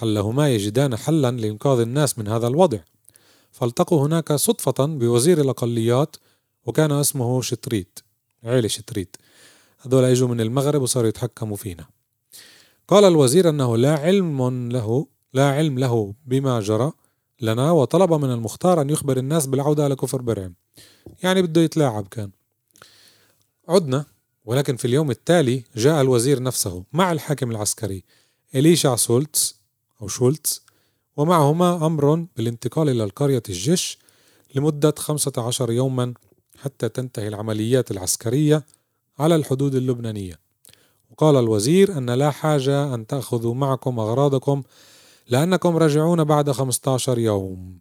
علهما 0.03 0.55
يجدان 0.55 0.97
حلا 0.97 1.31
لإنقاذ 1.31 1.81
الناس 1.81 2.19
من 2.19 2.29
هذا 2.29 2.47
الوضع. 2.47 2.79
فالتقوا 3.57 4.07
هناك 4.07 4.33
صدفة 4.33 4.87
بوزير 4.87 5.41
الأقليات 5.41 6.17
وكان 6.65 6.93
اسمه 6.93 7.43
شتريت 7.43 7.99
عيلة 8.45 8.69
شتريت. 8.69 9.17
هذول 9.81 10.05
إجوا 10.05 10.29
من 10.29 10.41
المغرب 10.41 10.83
وصاروا 10.83 11.09
يتحكموا 11.09 11.57
فينا. 11.57 11.87
قال 12.89 13.05
الوزير 13.05 13.49
أنه 13.49 13.77
لا 13.77 13.99
علم 13.99 14.69
له 14.73 15.07
لا 15.33 15.51
علم 15.51 15.79
له 15.79 16.15
بما 16.27 16.61
جرى 16.61 16.93
لنا 17.41 17.71
وطلب 17.71 18.13
من 18.13 18.31
المختار 18.31 18.81
أن 18.81 18.91
يخبر 18.91 19.17
الناس 19.17 19.47
بالعودة 19.47 19.87
إلى 19.87 19.97
كفر 19.97 20.23
برعم. 20.23 20.55
يعني 21.23 21.43
بده 21.43 21.61
يتلاعب 21.61 22.09
كان. 22.09 22.31
عدنا 23.69 24.05
ولكن 24.45 24.77
في 24.77 24.85
اليوم 24.85 25.11
التالي 25.11 25.65
جاء 25.77 26.01
الوزير 26.01 26.43
نفسه 26.43 26.85
مع 26.93 27.13
الحاكم 27.13 27.51
العسكري 27.51 28.05
إليشع 28.55 28.97
سولتس 28.97 29.57
أو 30.03 30.09
شولتز 30.09 30.66
ومعهما 31.17 31.87
أمر 31.87 32.27
بالانتقال 32.37 32.89
إلى 32.89 33.05
القرية 33.05 33.43
الجيش 33.49 33.99
لمدة 34.55 34.95
15 34.99 35.71
يوما 35.71 36.15
حتى 36.63 36.89
تنتهي 36.89 37.29
العمليات 37.29 37.91
العسكرية 37.91 38.67
على 39.19 39.37
الحدود 39.37 39.75
اللبنانية. 39.75 40.39
وقال 41.11 41.37
الوزير 41.37 41.99
أن 41.99 42.11
لا 42.11 42.31
حاجة 42.31 42.95
أن 42.95 43.07
تأخذوا 43.07 43.55
معكم 43.55 43.99
أغراضكم 43.99 44.63
لأنكم 45.29 45.77
راجعون 45.77 46.25
بعد 46.25 46.51
15 46.51 47.19
يوم. 47.19 47.79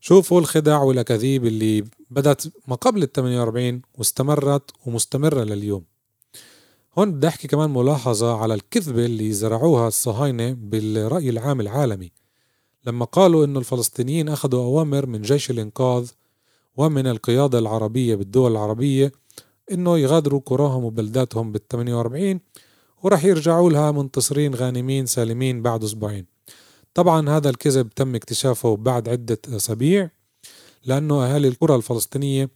شوفوا 0.00 0.40
الخدع 0.40 0.82
والأكاذيب 0.82 1.46
اللي 1.46 1.84
بدأت 2.10 2.42
ما 2.68 2.76
قبل 2.76 3.02
ال 3.02 3.12
48 3.12 3.82
واستمرت 3.98 4.70
ومستمرة 4.86 5.44
لليوم. 5.44 5.91
هون 6.98 7.12
بدي 7.12 7.28
أحكي 7.28 7.48
كمان 7.48 7.70
ملاحظة 7.70 8.36
على 8.36 8.54
الكذبة 8.54 9.04
اللي 9.04 9.32
زرعوها 9.32 9.88
الصهاينة 9.88 10.52
بالرأي 10.52 11.30
العام 11.30 11.60
العالمي. 11.60 12.12
لما 12.86 13.04
قالوا 13.04 13.44
إنه 13.44 13.58
الفلسطينيين 13.58 14.28
أخذوا 14.28 14.64
أوامر 14.64 15.06
من 15.06 15.22
جيش 15.22 15.50
الإنقاذ 15.50 16.10
ومن 16.76 17.06
القيادة 17.06 17.58
العربية 17.58 18.14
بالدول 18.14 18.52
العربية 18.52 19.12
إنه 19.72 19.98
يغادروا 19.98 20.40
قراهم 20.46 20.84
وبلداتهم 20.84 21.52
بال 21.52 21.68
48 21.68 22.40
ورح 23.02 23.24
يرجعوا 23.24 23.70
لها 23.70 23.90
منتصرين 23.90 24.54
غانمين 24.54 25.06
سالمين 25.06 25.62
بعد 25.62 25.84
أسبوعين. 25.84 26.26
طبعا 26.94 27.30
هذا 27.30 27.50
الكذب 27.50 27.88
تم 27.88 28.14
اكتشافه 28.14 28.76
بعد 28.76 29.08
عدة 29.08 29.38
أسابيع 29.48 30.10
لأنه 30.84 31.24
أهالي 31.24 31.48
القرى 31.48 31.74
الفلسطينية 31.74 32.50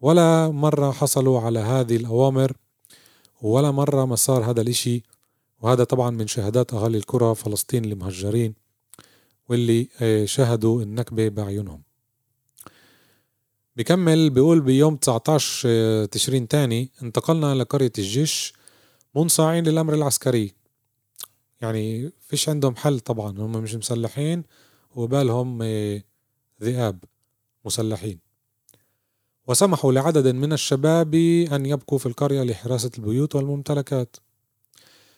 ولا 0.00 0.48
مرة 0.48 0.90
حصلوا 0.90 1.40
على 1.40 1.58
هذه 1.58 1.96
الأوامر 1.96 2.52
ولا 3.44 3.70
مرة 3.70 4.04
ما 4.04 4.16
صار 4.16 4.50
هذا 4.50 4.60
الإشي 4.60 5.02
وهذا 5.60 5.84
طبعا 5.84 6.10
من 6.10 6.26
شهادات 6.26 6.74
أهالي 6.74 6.98
القرى 6.98 7.34
فلسطين 7.34 7.84
المهجرين 7.84 8.54
واللي 9.48 9.88
آه، 10.02 10.24
شهدوا 10.24 10.82
النكبة 10.82 11.28
بعيونهم 11.28 11.82
بكمل 13.76 14.30
بيقول 14.30 14.60
بيوم 14.60 14.96
19 14.96 15.68
آه، 15.68 16.04
تشرين 16.04 16.48
تاني 16.48 16.90
انتقلنا 17.02 17.52
إلى 17.52 17.62
قرية 17.62 17.92
الجيش 17.98 18.52
منصاعين 19.14 19.64
للأمر 19.64 19.94
العسكري. 19.94 20.54
يعني 21.60 22.12
فيش 22.20 22.48
عندهم 22.48 22.76
حل 22.76 23.00
طبعا 23.00 23.38
هم 23.38 23.52
مش 23.52 23.74
مسلحين 23.74 24.44
وبالهم 24.96 25.58
آه، 25.62 26.02
ذئاب 26.62 27.04
مسلحين. 27.64 28.23
وسمحوا 29.46 29.92
لعدد 29.92 30.26
من 30.26 30.52
الشباب 30.52 31.14
أن 31.52 31.66
يبقوا 31.66 31.98
في 31.98 32.06
القرية 32.06 32.42
لحراسة 32.42 32.90
البيوت 32.98 33.34
والممتلكات. 33.34 34.16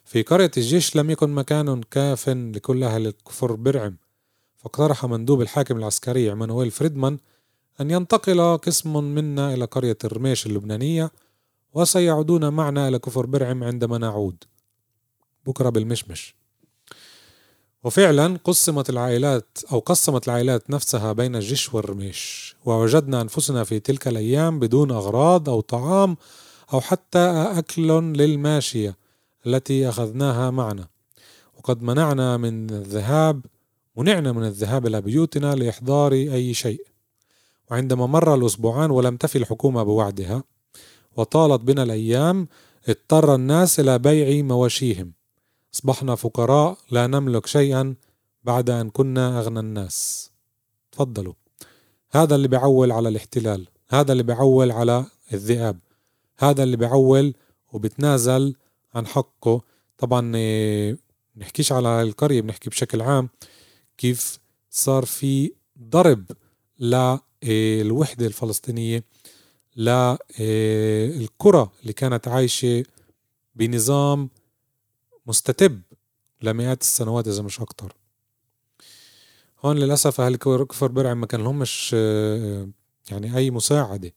في 0.05 0.23
قرية 0.23 0.51
الجيش 0.57 0.97
لم 0.97 1.11
يكن 1.11 1.31
مكان 1.31 1.83
كاف 1.91 2.29
لكل 2.29 2.85
أهل 2.85 3.07
الكفر 3.07 3.53
برعم. 3.53 3.97
فاقترح 4.57 5.05
مندوب 5.05 5.41
الحاكم 5.41 5.77
العسكري 5.77 6.31
عمانويل 6.31 6.71
فريدمان 6.71 7.19
أن 7.81 7.91
ينتقل 7.91 8.57
قسم 8.57 9.05
منا 9.05 9.55
إلى 9.55 9.65
قرية 9.65 9.99
الرميش 10.05 10.47
اللبنانية 10.47 11.11
وسيعودون 11.75 12.49
معنا 12.49 12.89
إلى 12.89 12.99
كفر 12.99 13.27
برعم 13.27 13.65
عندما 13.65 13.99
نعود. 13.99 14.45
بكرة 15.47 15.69
بالمشمش. 15.69 16.35
وفعلا 17.87 18.39
قسمت 18.45 18.91
العائلات 18.91 19.59
أو 19.73 19.79
قسمت 19.79 20.29
العائلات 20.29 20.71
نفسها 20.71 21.13
بين 21.13 21.37
الجيش 21.37 21.75
والرميش 21.75 22.55
ووجدنا 22.65 23.21
أنفسنا 23.21 23.65
في 23.65 23.81
تلك 23.81 24.09
الأيام 24.09 24.59
بدون 24.59 24.91
أغراض 24.91 25.49
أو 25.49 25.61
طعام 25.61 26.17
أو 26.73 26.81
حتى 26.81 27.19
أكل 27.59 27.89
للماشية 27.93 28.97
التي 29.47 29.89
أخذناها 29.89 30.51
معنا. 30.51 30.87
وقد 31.59 31.83
منعنا 31.83 32.37
من 32.37 32.71
الذهاب 32.71 33.47
منعنا 33.97 34.33
من 34.33 34.45
الذهاب 34.45 34.87
إلى 34.87 35.01
بيوتنا 35.01 35.55
لإحضار 35.55 36.13
أي 36.13 36.55
شيء. 36.55 36.87
وعندما 37.71 38.07
مر 38.07 38.35
الأسبوعان 38.35 38.91
ولم 38.91 39.17
تفي 39.17 39.39
الحكومة 39.39 39.83
بوعدها 39.83 40.43
وطالت 41.17 41.61
بنا 41.61 41.83
الأيام 41.83 42.49
اضطر 42.89 43.35
الناس 43.35 43.81
إلى 43.81 43.99
بيع 43.99 44.43
مواشيهم. 44.43 45.13
أصبحنا 45.77 46.15
فقراء 46.15 46.79
لا 46.91 47.07
نملك 47.07 47.47
شيئا 47.47 47.95
بعد 48.45 48.71
أن 48.71 48.91
كنا 48.91 49.39
أغنى 49.41 49.61
الناس. 49.61 50.31
تفضلوا. 50.93 51.33
هذا 52.11 52.35
اللي 52.35 52.49
بيعول 52.49 52.93
على 52.93 53.09
الاحتلال. 53.09 53.69
هذا 53.89 54.13
اللي 54.13 54.23
بيعول 54.23 54.71
على 54.73 55.05
الذئاب. 55.33 55.79
هذا 56.39 56.63
اللي 56.63 56.77
بيعول 56.77 57.35
وبتنازل 57.73 58.55
عن 58.95 59.07
حقه. 59.07 59.61
طبعا 59.99 60.33
آه، 60.37 60.97
نحكيش 61.37 61.73
على 61.73 62.03
القرية 62.03 62.41
بنحكي 62.41 62.71
بشكل 62.71 63.03
عام 63.03 63.29
كيف 63.99 64.39
صار 64.71 65.05
في 65.05 65.53
ضرب 65.79 66.25
للوحدة 66.79 68.27
الفلسطينية 68.27 69.05
للقرى 69.77 71.61
آه، 71.61 71.71
اللي 71.83 71.93
كانت 71.93 72.29
عايشة 72.29 72.85
بنظام 73.55 74.31
مستتب 75.27 75.83
لمئات 76.43 76.81
السنوات 76.83 77.29
إذا 77.29 77.43
مش 77.43 77.61
أكتر. 77.61 77.97
هون 79.65 79.77
للأسف 79.79 80.21
أهل 80.21 80.37
كفر 80.37 80.87
برع 80.87 81.15
ما 81.15 81.27
كان 81.27 81.41
لهمش 81.41 81.91
آه، 81.95 82.69
يعني 83.11 83.37
أي 83.37 83.51
مساعدة. 83.51 84.13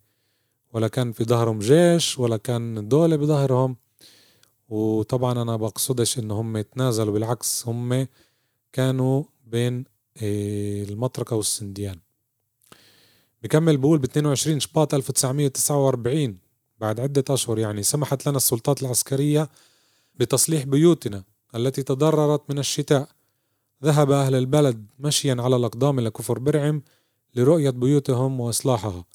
ولا 0.74 0.88
كان 0.88 1.12
في 1.12 1.24
ظهرهم 1.24 1.60
جيش 1.60 2.20
ولا 2.20 2.38
كان 2.38 2.78
الدولة 2.78 3.16
بظهرهم. 3.16 3.76
وطبعا 4.70 5.42
أنا 5.42 5.56
بقصدش 5.56 6.20
إن 6.20 6.32
هم 6.32 6.58
يتنازلوا 6.58 7.14
بالعكس 7.14 7.68
هم 7.68 8.08
كانوا 8.74 9.24
بين 9.46 9.86
آه، 10.24 10.84
المطرقة 10.84 11.36
والسنديان. 11.36 12.00
بكمل 13.44 13.78
بقول 13.78 14.00
ب 14.00 14.04
22 14.04 14.60
شباط 14.60 14.94
1949 14.94 16.38
بعد 16.80 17.00
عدة 17.00 17.24
أشهر 17.30 17.60
يعني 17.60 17.84
سمحت 17.84 18.28
لنا 18.28 18.38
السلطات 18.38 18.82
العسكرية 18.84 19.50
بتصليح 20.20 20.64
بيوتنا 20.64 21.24
التي 21.56 21.84
تضررت 21.84 22.42
من 22.50 22.60
الشتاء. 22.60 23.10
ذهب 23.84 24.12
أهل 24.12 24.36
البلد 24.36 24.86
مشيا 25.00 25.36
على 25.40 25.56
الأقدام 25.56 26.00
إلى 26.00 26.12
كفر 26.12 26.40
برعم 26.40 26.82
لرؤية 27.36 27.70
بيوتهم 27.70 28.40
وإصلاحها. 28.40 29.06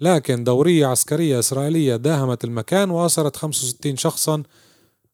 لكن 0.00 0.44
دورية 0.44 0.86
عسكرية 0.86 1.38
إسرائيلية 1.38 1.96
داهمت 1.96 2.44
المكان 2.44 2.90
وأسرت 2.90 3.36
65 3.36 3.96
شخصا. 3.96 4.42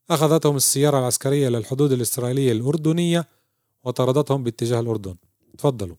أخذتهم 0.09 0.55
السيارة 0.55 0.99
العسكرية 0.99 1.47
إلى 1.47 1.57
الحدود 1.57 1.91
الإسرائيلية 1.91 2.51
الأردنية 2.51 3.27
وطردتهم 3.83 4.43
باتجاه 4.43 4.79
الأردن. 4.79 5.15
تفضلوا. 5.57 5.95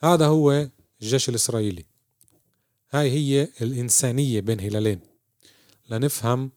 هذا 0.00 0.26
هو 0.26 0.68
الجيش 1.02 1.28
الإسرائيلي. 1.28 1.84
هاي 2.90 3.10
هي 3.10 3.48
الإنسانية 3.60 4.40
بين 4.40 4.60
هلالين. 4.60 5.00
لنفهم 5.90 6.50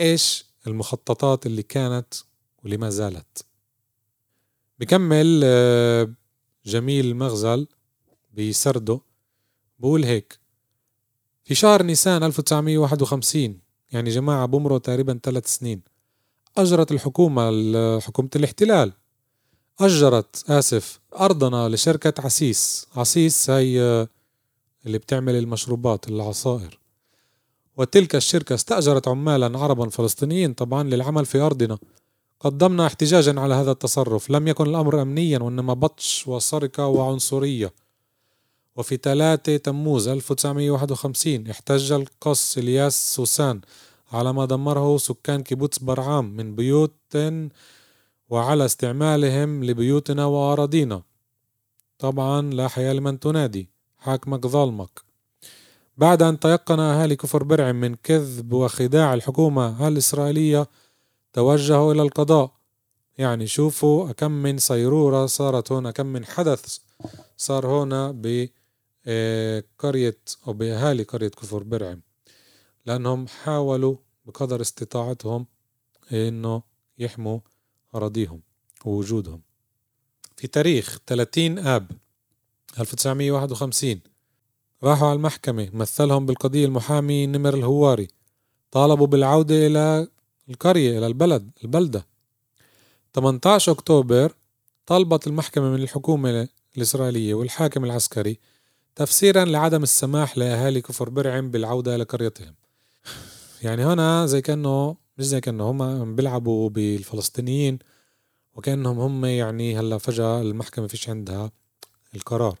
إيش 0.00 0.47
المخططات 0.68 1.46
اللي 1.46 1.62
كانت 1.62 2.14
ولما 2.64 2.90
زالت. 2.90 3.44
بكمل 4.78 5.40
آه، 5.44 6.14
جميل 6.64 7.16
مغزل 7.16 7.66
بسرده 8.34 9.00
بقول 9.78 10.04
هيك 10.04 10.38
في 11.44 11.54
شهر 11.54 11.82
نيسان 11.82 12.22
1951 12.22 13.60
يعني 13.92 14.10
جماعة 14.10 14.46
بمروا 14.46 14.78
تقريبا 14.78 15.20
ثلاث 15.22 15.46
سنين 15.46 15.82
أجرت 16.58 16.92
الحكومة 16.92 17.50
حكومة 18.00 18.28
الاحتلال. 18.36 18.92
أجرت 19.80 20.50
آسف 20.50 21.00
أرضنا 21.20 21.68
لشركة 21.68 22.14
عسيس. 22.24 22.86
عسيس 22.96 23.50
هي 23.50 23.80
آه، 23.80 24.08
اللي 24.86 24.98
بتعمل 24.98 25.34
المشروبات 25.34 26.08
العصائر. 26.08 26.78
وتلك 27.78 28.16
الشركة 28.16 28.54
استأجرت 28.54 29.08
عمالا 29.08 29.58
عربا 29.58 29.88
فلسطينيين 29.88 30.54
طبعا 30.54 30.82
للعمل 30.82 31.26
في 31.26 31.38
أرضنا. 31.38 31.78
قدمنا 32.40 32.86
احتجاجا 32.86 33.40
على 33.40 33.54
هذا 33.54 33.70
التصرف. 33.70 34.30
لم 34.30 34.48
يكن 34.48 34.66
الأمر 34.66 35.02
أمنيا 35.02 35.38
وإنما 35.38 35.74
بطش 35.74 36.28
وسرقة 36.28 36.86
وعنصرية. 36.86 37.72
وفي 38.76 38.96
3 38.96 39.56
تموز 39.56 40.08
1951 40.08 41.50
احتج 41.50 41.92
القس 41.92 42.58
إلياس 42.58 43.14
سوسان 43.14 43.60
على 44.12 44.32
ما 44.32 44.44
دمره 44.44 44.96
سكان 44.96 45.42
كيبوتس 45.42 45.78
برعام 45.78 46.36
من 46.36 46.54
بيوت 46.54 47.16
وعلى 48.30 48.64
استعمالهم 48.64 49.64
لبيوتنا 49.64 50.24
وأراضينا. 50.24 51.02
طبعا 51.98 52.42
لا 52.42 52.68
حياة 52.68 52.92
لمن 52.92 53.20
تنادي. 53.20 53.68
حاكمك 53.98 54.46
ظالمك. 54.46 55.07
بعد 55.98 56.22
أن 56.22 56.40
تيقن 56.40 56.80
أهالي 56.80 57.16
كفر 57.16 57.42
برعم 57.44 57.80
من 57.80 57.94
كذب 57.94 58.52
وخداع 58.52 59.14
الحكومة 59.14 59.88
الإسرائيلية 59.88 60.68
توجهوا 61.32 61.92
إلى 61.92 62.02
القضاء. 62.02 62.58
يعني 63.18 63.46
شوفوا 63.46 64.12
كم 64.12 64.30
من 64.30 64.58
صيرورة 64.58 65.26
صارت 65.26 65.72
هنا 65.72 65.90
كم 65.90 66.06
من 66.06 66.24
حدث 66.24 66.78
صار 67.36 67.66
هنا 67.66 68.10
بقرية 69.06 70.18
أو 70.46 70.52
بأهالي 70.52 71.02
قرية 71.02 71.28
كفر 71.28 71.62
برعم 71.62 72.00
لأنهم 72.86 73.26
حاولوا 73.26 73.96
بقدر 74.26 74.60
استطاعتهم 74.60 75.46
إنه 76.12 76.62
يحموا 76.98 77.40
أراضيهم 77.94 78.42
ووجودهم. 78.84 79.42
في 80.36 80.46
تاريخ 80.46 80.98
30 81.06 81.58
آب 81.58 81.90
1951 82.80 84.00
راحوا 84.84 85.08
على 85.08 85.16
المحكمة 85.16 85.68
مثلهم 85.72 86.26
بالقضية 86.26 86.66
المحامي 86.66 87.26
نمر 87.26 87.54
الهواري. 87.54 88.08
طالبوا 88.70 89.06
بالعودة 89.06 89.66
إلى 89.66 90.08
القرية 90.50 90.98
إلى 90.98 91.06
البلد 91.06 91.50
البلدة. 91.64 92.06
18 93.14 93.72
أكتوبر 93.72 94.34
طلبت 94.86 95.26
المحكمة 95.26 95.70
من 95.70 95.82
الحكومة 95.82 96.48
الإسرائيلية 96.76 97.34
والحاكم 97.34 97.84
العسكري 97.84 98.38
تفسيرا 98.96 99.44
لعدم 99.44 99.82
السماح 99.82 100.38
لأهالي 100.38 100.80
كفر 100.80 101.08
برعم 101.08 101.50
بالعودة 101.50 101.94
إلى 101.94 102.04
قريتهم. 102.04 102.54
يعني 103.62 103.84
هنا 103.84 104.26
زي 104.26 104.42
كأنه 104.42 104.96
مش 105.18 105.24
زي 105.24 105.40
كأنه 105.40 105.70
هم 105.70 106.14
بيلعبوا 106.16 106.70
بالفلسطينيين 106.70 107.78
وكأنهم 108.54 109.00
هم 109.00 109.24
يعني 109.24 109.78
هلأ 109.78 109.98
فجأة 109.98 110.40
المحكمة 110.40 110.86
فيش 110.86 111.08
عندها 111.08 111.50
القرار. 112.14 112.58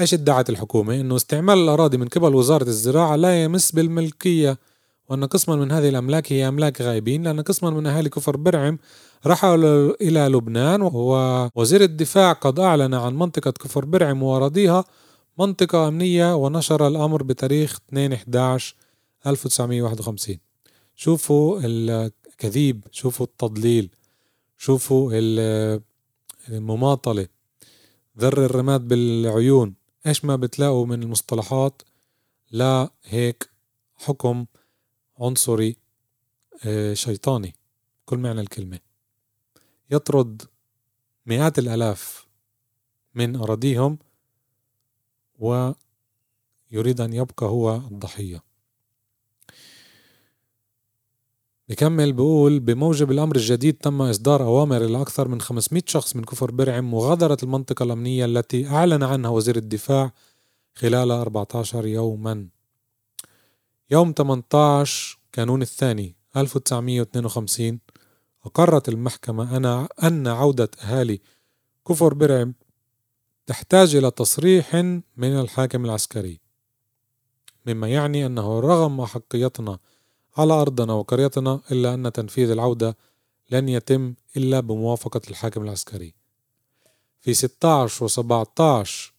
إيش 0.00 0.14
ادعت 0.14 0.50
الحكومة؟ 0.50 1.00
إنه 1.00 1.16
استعمال 1.16 1.58
الأراضي 1.58 1.96
من 1.96 2.08
قبل 2.08 2.34
وزارة 2.34 2.62
الزراعة 2.62 3.16
لا 3.16 3.44
يمس 3.44 3.72
بالملكية 3.72 4.58
وأن 5.08 5.24
قسما 5.24 5.56
من 5.56 5.72
هذه 5.72 5.88
الأملاك 5.88 6.32
هي 6.32 6.48
أملاك 6.48 6.82
غائبين 6.82 7.22
لأن 7.22 7.40
قسما 7.40 7.70
من 7.70 7.86
أهالي 7.86 8.08
كفر 8.08 8.36
برعم 8.36 8.78
رحلوا 9.26 9.94
إلى 10.00 10.20
لبنان 10.28 10.82
ووزير 10.82 11.80
الدفاع 11.82 12.32
قد 12.32 12.58
أعلن 12.58 12.94
عن 12.94 13.14
منطقة 13.14 13.50
كفر 13.50 13.84
برعم 13.84 14.22
وأراضيها 14.22 14.84
منطقة 15.38 15.88
أمنية 15.88 16.34
ونشر 16.36 16.86
الأمر 16.88 17.22
بتاريخ 17.22 17.78
2 17.88 18.12
11 18.12 18.74
1951 19.26 20.38
شوفوا 20.96 21.60
الكذيب 21.64 22.84
شوفوا 22.90 23.26
التضليل 23.26 23.90
شوفوا 24.58 25.10
المماطلة 26.48 27.26
ذر 28.18 28.44
الرماد 28.44 28.88
بالعيون 28.88 29.83
إيش 30.06 30.24
ما 30.24 30.36
بتلاقوا 30.36 30.86
من 30.86 31.02
المصطلحات 31.02 31.82
لا 32.50 32.90
هيك 33.04 33.50
حكم 33.94 34.46
عنصري 35.18 35.76
آه، 36.64 36.94
شيطاني 36.94 37.54
كل 38.04 38.18
معنى 38.18 38.40
الكلمة. 38.40 38.78
يطرد 39.90 40.42
مئات 41.26 41.58
الآلاف 41.58 42.26
من 43.14 43.36
أراضيهم 43.36 43.98
ويريد 45.38 47.00
أن 47.00 47.12
يبقى 47.12 47.46
هو 47.46 47.76
الضحية. 47.76 48.42
بكمل 51.68 52.12
بقول 52.12 52.60
بموجب 52.60 53.10
الأمر 53.10 53.36
الجديد 53.36 53.74
تم 53.74 54.02
إصدار 54.02 54.42
أوامر 54.42 54.84
إلى 54.84 55.00
أكثر 55.00 55.28
من 55.28 55.40
500 55.40 55.82
شخص 55.86 56.16
من 56.16 56.24
كفر 56.24 56.50
برعم 56.50 56.90
مغادرة 56.90 57.36
المنطقة 57.42 57.82
الأمنية 57.82 58.24
التي 58.24 58.68
أعلن 58.68 59.02
عنها 59.02 59.30
وزير 59.30 59.56
الدفاع 59.56 60.12
خلال 60.74 61.10
14 61.10 61.86
يوما. 61.86 62.48
يوم 63.90 64.14
18 64.18 65.18
كانون 65.32 65.62
الثاني 65.62 66.16
1952 66.36 67.78
أقرت 68.44 68.88
المحكمة 68.88 69.56
أن 69.56 69.86
أن 70.02 70.26
عودة 70.26 70.70
أهالي 70.82 71.20
كفر 71.88 72.14
برعم 72.14 72.54
تحتاج 73.46 73.96
إلى 73.96 74.10
تصريح 74.10 74.74
من 75.16 75.40
الحاكم 75.40 75.84
العسكري. 75.84 76.40
مما 77.66 77.88
يعني 77.88 78.26
أنه 78.26 78.60
رغم 78.60 79.00
أحقيتنا 79.00 79.78
على 80.36 80.52
أرضنا 80.52 80.92
وقريتنا 80.92 81.60
إلا 81.72 81.94
أن 81.94 82.12
تنفيذ 82.12 82.50
العودة 82.50 82.96
لن 83.50 83.68
يتم 83.68 84.14
إلا 84.36 84.60
بموافقة 84.60 85.20
الحاكم 85.30 85.62
العسكري. 85.62 86.14
في 87.20 87.34
16 87.34 88.04
و 88.04 88.08
17 88.08 89.12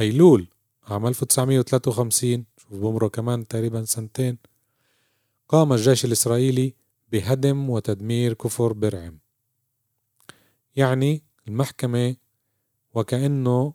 أيلول 0.00 0.46
عام 0.84 1.06
1953 1.06 2.44
شوف 2.56 2.72
بمرة 2.72 3.08
كمان 3.08 3.48
تقريبا 3.48 3.84
سنتين 3.84 4.38
قام 5.48 5.72
الجيش 5.72 6.04
الإسرائيلي 6.04 6.74
بهدم 7.12 7.70
وتدمير 7.70 8.32
كفر 8.32 8.72
برعم. 8.72 9.18
يعني 10.76 11.22
المحكمة 11.48 12.16
وكأنه 12.94 13.74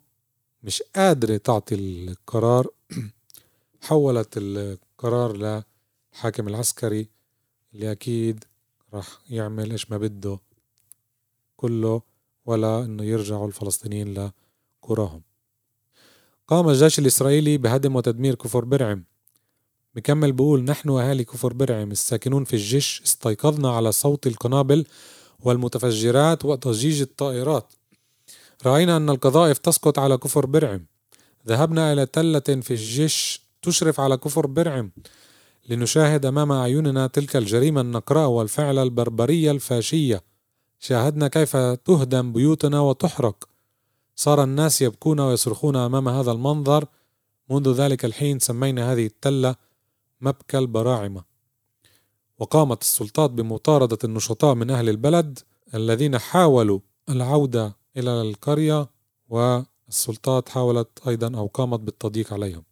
مش 0.62 0.82
قادرة 0.96 1.36
تعطي 1.36 1.74
القرار 1.74 2.66
حولت 3.86 4.34
القرار 4.36 5.36
للحاكم 6.18 6.48
العسكري 6.48 7.08
اللي 7.74 7.92
أكيد 7.92 8.44
راح 8.94 9.06
يعمل 9.30 9.70
إيش 9.70 9.90
ما 9.90 9.98
بده 9.98 10.38
كله 11.56 12.02
ولا 12.46 12.84
إنه 12.84 13.04
يرجعوا 13.04 13.46
الفلسطينيين 13.46 14.30
لقراهم 14.82 15.22
قام 16.48 16.68
الجيش 16.68 16.98
الإسرائيلي 16.98 17.58
بهدم 17.58 17.96
وتدمير 17.96 18.34
كفر 18.34 18.64
برعم. 18.64 19.04
بكمل 19.94 20.32
بقول 20.32 20.64
نحن 20.64 20.90
أهالي 20.90 21.24
كفر 21.24 21.52
برعم 21.52 21.90
الساكنون 21.90 22.44
في 22.44 22.52
الجيش 22.52 23.02
استيقظنا 23.04 23.70
على 23.76 23.92
صوت 23.92 24.26
القنابل 24.26 24.86
والمتفجرات 25.40 26.44
وضجيج 26.44 27.00
الطائرات. 27.00 27.72
رأينا 28.66 28.96
أن 28.96 29.10
القذائف 29.10 29.58
تسقط 29.58 29.98
على 29.98 30.16
كفر 30.16 30.46
برعم. 30.46 30.86
ذهبنا 31.48 31.92
إلى 31.92 32.06
تلة 32.06 32.60
في 32.62 32.70
الجيش 32.70 33.42
تشرف 33.62 34.00
على 34.00 34.16
كفر 34.16 34.46
برعم. 34.46 34.90
لنشاهد 35.68 36.26
أمام 36.26 36.52
أعيننا 36.52 37.06
تلك 37.06 37.36
الجريمة 37.36 37.80
النقراء 37.80 38.28
والفعل 38.28 38.78
البربرية 38.78 39.50
الفاشية. 39.50 40.22
شاهدنا 40.78 41.28
كيف 41.28 41.56
تهدم 41.56 42.32
بيوتنا 42.32 42.80
وتحرق. 42.80 43.48
صار 44.16 44.42
الناس 44.42 44.82
يبكون 44.82 45.20
ويصرخون 45.20 45.76
أمام 45.76 46.08
هذا 46.08 46.32
المنظر. 46.32 46.84
منذ 47.50 47.72
ذلك 47.72 48.04
الحين 48.04 48.38
سمينا 48.38 48.92
هذه 48.92 49.06
التلة 49.06 49.54
مبكى 50.20 50.58
البراعمه 50.58 51.22
وقامت 52.38 52.82
السلطات 52.82 53.30
بمطاردة 53.30 53.98
النشطاء 54.04 54.54
من 54.54 54.70
أهل 54.70 54.88
البلد 54.88 55.38
الذين 55.74 56.18
حاولوا 56.18 56.80
العودة 57.08 57.76
إلى 57.96 58.20
القرية 58.20 58.90
والسلطات 59.28 60.48
حاولت 60.48 60.88
أيضا 61.08 61.38
أو 61.38 61.46
قامت 61.46 61.80
بالتضييق 61.80 62.32
عليهم. 62.32 62.67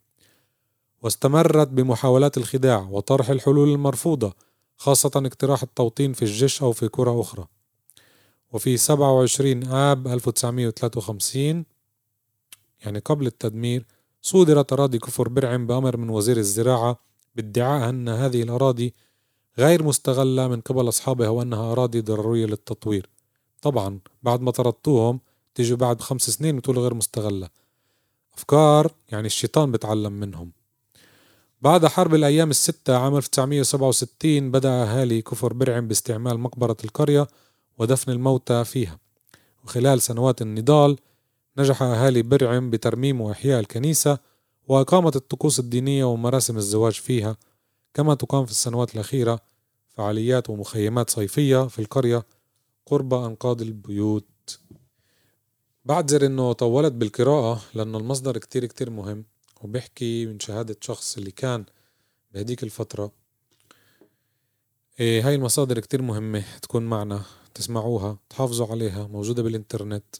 واستمرت 1.06 1.68
بمحاولات 1.68 2.36
الخداع 2.36 2.88
وطرح 2.90 3.30
الحلول 3.30 3.68
المرفوضة 3.68 4.32
خاصة 4.76 5.10
اقتراح 5.16 5.62
التوطين 5.62 6.12
في 6.12 6.22
الجيش 6.22 6.62
أو 6.62 6.72
في 6.72 6.86
قرى 6.86 7.20
أخرى. 7.20 7.46
وفي 8.52 8.76
27 8.76 9.64
آب 9.64 10.08
1953 10.08 11.64
يعني 12.84 12.98
قبل 12.98 13.26
التدمير 13.26 13.86
صودرت 14.22 14.72
أراضي 14.72 14.98
كفر 14.98 15.28
برعم 15.28 15.66
بأمر 15.66 15.96
من 15.96 16.08
وزير 16.08 16.36
الزراعة 16.36 17.00
بادعاء 17.34 17.88
أن 17.88 18.08
هذه 18.08 18.42
الأراضي 18.42 18.94
غير 19.58 19.82
مستغلة 19.82 20.48
من 20.48 20.60
قبل 20.60 20.88
أصحابها 20.88 21.28
وأنها 21.28 21.72
أراضي 21.72 22.00
ضرورية 22.00 22.46
للتطوير. 22.46 23.08
طبعا 23.62 24.00
بعد 24.22 24.40
ما 24.40 24.50
طردتوهم 24.50 25.20
تيجوا 25.54 25.76
بعد 25.76 26.00
خمس 26.00 26.30
سنين 26.30 26.56
وتقولوا 26.56 26.82
غير 26.82 26.94
مستغلة. 26.94 27.48
أفكار 28.34 28.92
يعني 29.08 29.26
الشيطان 29.26 29.72
بتعلم 29.72 30.12
منهم. 30.12 30.65
بعد 31.66 31.86
حرب 31.86 32.14
الأيام 32.14 32.50
الستة 32.50 32.96
عام 32.96 33.16
1967 33.16 34.50
بدأ 34.50 34.68
أهالي 34.68 35.22
كفر 35.22 35.52
برعم 35.52 35.88
باستعمال 35.88 36.38
مقبرة 36.38 36.76
القرية 36.84 37.26
ودفن 37.78 38.12
الموتى 38.12 38.64
فيها. 38.64 38.98
وخلال 39.64 40.02
سنوات 40.02 40.42
النضال 40.42 40.98
نجح 41.58 41.82
أهالي 41.82 42.22
برعم 42.22 42.70
بترميم 42.70 43.20
وإحياء 43.20 43.60
الكنيسة 43.60 44.18
وإقامة 44.68 45.12
الطقوس 45.16 45.58
الدينية 45.58 46.04
ومراسم 46.04 46.56
الزواج 46.56 46.92
فيها. 46.92 47.36
كما 47.94 48.14
تقام 48.14 48.44
في 48.44 48.50
السنوات 48.50 48.94
الأخيرة 48.94 49.40
فعاليات 49.88 50.50
ومخيمات 50.50 51.10
صيفية 51.10 51.68
في 51.68 51.78
القرية 51.78 52.26
قرب 52.86 53.14
أنقاض 53.14 53.62
البيوت. 53.62 54.58
بعتذر 55.84 56.26
إنه 56.26 56.52
طولت 56.52 56.92
بالقراءة 56.92 57.60
لأنه 57.74 57.98
المصدر 57.98 58.38
كتير 58.38 58.64
كتير 58.64 58.90
مهم. 58.90 59.24
وبيحكي 59.66 60.26
من 60.26 60.40
شهادة 60.40 60.76
شخص 60.80 61.16
اللي 61.16 61.30
كان 61.30 61.64
بهديك 62.34 62.62
الفترة. 62.62 63.12
إيه 65.00 65.28
هاي 65.28 65.34
المصادر 65.34 65.80
كتير 65.80 66.02
مهمة 66.02 66.44
تكون 66.62 66.82
معنا 66.82 67.22
تسمعوها 67.54 68.18
تحافظوا 68.30 68.66
عليها 68.66 69.06
موجودة 69.06 69.42
بالإنترنت. 69.42 70.16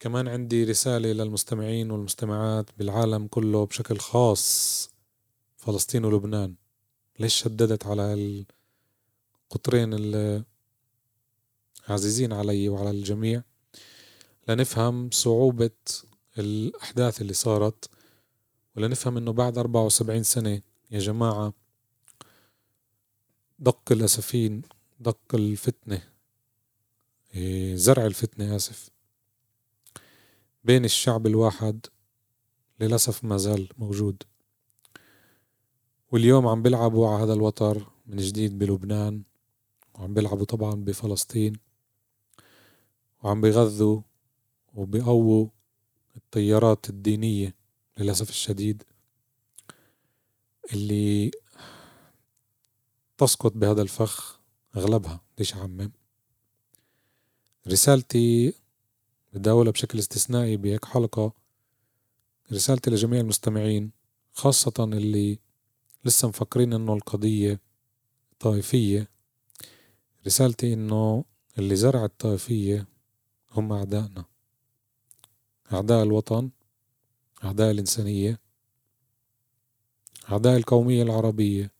كمان 0.00 0.28
عندي 0.28 0.64
رسالة 0.64 1.12
للمستمعين 1.12 1.90
والمستمعات 1.90 2.70
بالعالم 2.78 3.26
كله 3.26 3.66
بشكل 3.66 3.98
خاص 3.98 4.90
فلسطين 5.56 6.04
ولبنان. 6.04 6.54
ليش 7.18 7.34
شددت 7.34 7.86
على 7.86 8.44
القطرين 9.50 9.94
العزيزين 11.88 12.32
علي 12.32 12.68
وعلى 12.68 12.90
الجميع؟ 12.90 13.42
لنفهم 14.48 15.10
صعوبة 15.10 15.70
الأحداث 16.38 17.20
اللي 17.20 17.32
صارت. 17.32 17.93
ولنفهم 18.76 19.16
إنه 19.16 19.32
بعد 19.32 19.58
أربعة 19.58 19.84
وسبعين 19.84 20.22
سنة 20.22 20.62
يا 20.90 20.98
جماعة 20.98 21.52
دق 23.58 23.92
الأسفين 23.92 24.62
دق 25.00 25.34
الفتنة 25.34 26.02
إيه، 27.34 27.76
زرع 27.76 28.06
الفتنة 28.06 28.56
آسف. 28.56 28.90
بين 30.64 30.84
الشعب 30.84 31.26
الواحد 31.26 31.86
للأسف 32.80 33.24
ما 33.24 33.36
زال 33.36 33.68
موجود. 33.78 34.22
واليوم 36.12 36.46
عم 36.46 36.62
بيلعبوا 36.62 37.08
على 37.08 37.22
هذا 37.24 37.32
الوتر 37.32 37.86
من 38.06 38.16
جديد 38.16 38.58
بلبنان 38.58 39.22
وعم 39.94 40.14
بيلعبوا 40.14 40.44
طبعا 40.44 40.74
بفلسطين 40.74 41.52
وعم 43.22 43.40
بيغذوا 43.40 44.00
وبيقووا 44.74 45.48
التيارات 46.16 46.90
الدينية. 46.90 47.54
للأسف 47.98 48.30
الشديد 48.30 48.82
اللي 50.72 51.30
تسقط 53.18 53.52
بهذا 53.52 53.82
الفخ 53.82 54.40
أغلبها 54.76 55.20
ليش 55.38 55.54
أعمم 55.54 55.90
رسالتي 57.68 58.54
بدي 59.32 59.50
أقولها 59.50 59.72
بشكل 59.72 59.98
استثنائي 59.98 60.56
بهيك 60.56 60.84
حلقة 60.84 61.32
رسالتي 62.52 62.90
لجميع 62.90 63.20
المستمعين 63.20 63.90
خاصة 64.32 64.72
اللي 64.78 65.38
لسه 66.04 66.28
مفكرين 66.28 66.72
إنه 66.72 66.94
القضية 66.94 67.60
طائفية. 68.40 69.08
رسالتي 70.26 70.72
إنه 70.72 71.24
اللي 71.58 71.76
زرع 71.76 72.04
الطائفية 72.04 72.86
هم 73.50 73.72
أعدائنا 73.72 74.24
أعداء 75.72 76.02
الوطن. 76.02 76.50
أعداء 77.44 77.70
الإنسانية 77.70 78.40
أعداء 80.32 80.56
القومية 80.56 81.02
العربية 81.02 81.72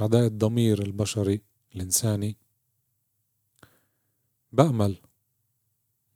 أعداء 0.00 0.26
الضمير 0.26 0.82
البشري 0.82 1.42
الإنساني. 1.74 2.36
بأمل 4.52 4.96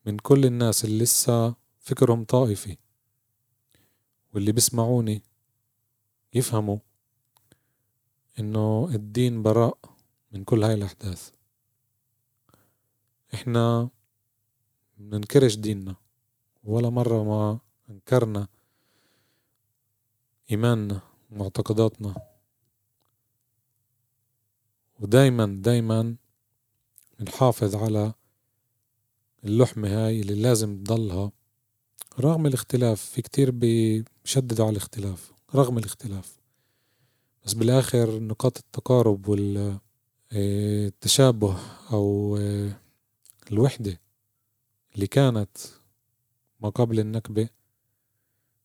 من 0.06 0.18
كل 0.18 0.44
الناس 0.44 0.84
اللي 0.84 1.04
لسه 1.04 1.54
فكرهم 1.78 2.24
طائفي 2.24 2.76
واللي 4.34 4.52
بيسمعوني 4.52 5.22
يفهموا 6.34 6.78
إنه 8.38 8.90
الدين 8.94 9.42
براء 9.42 9.78
من 10.32 10.44
كل 10.44 10.64
هاي 10.64 10.74
الأحداث. 10.74 11.30
إحنا 13.34 13.90
مننكرش 14.98 15.54
ديننا 15.56 15.96
ولا 16.64 16.90
مرة 16.90 17.24
ما 17.24 17.58
أنكرنا 17.90 18.48
إيماننا 20.50 21.00
ومعتقداتنا 21.30 22.14
ودايما 25.00 25.46
دايما 25.46 26.16
نحافظ 27.20 27.76
على 27.76 28.12
اللحمة 29.44 29.88
هاي 29.88 30.20
اللي 30.20 30.34
لازم 30.34 30.84
تضلها 30.84 31.32
رغم 32.20 32.46
الاختلاف. 32.46 33.02
في 33.02 33.22
كتير 33.22 33.50
بيشددوا 33.50 34.66
على 34.66 34.72
الاختلاف 34.72 35.32
رغم 35.54 35.78
الاختلاف. 35.78 36.40
بس 37.44 37.52
بالآخر 37.52 38.18
نقاط 38.20 38.58
التقارب 38.58 39.28
والتشابه 40.32 41.52
آه، 41.52 41.60
أو 41.92 42.36
آه، 42.40 42.80
الوحدة 43.52 44.00
اللي 44.94 45.06
كانت 45.06 45.58
ما 46.60 46.68
قبل 46.68 47.00
النكبة 47.00 47.48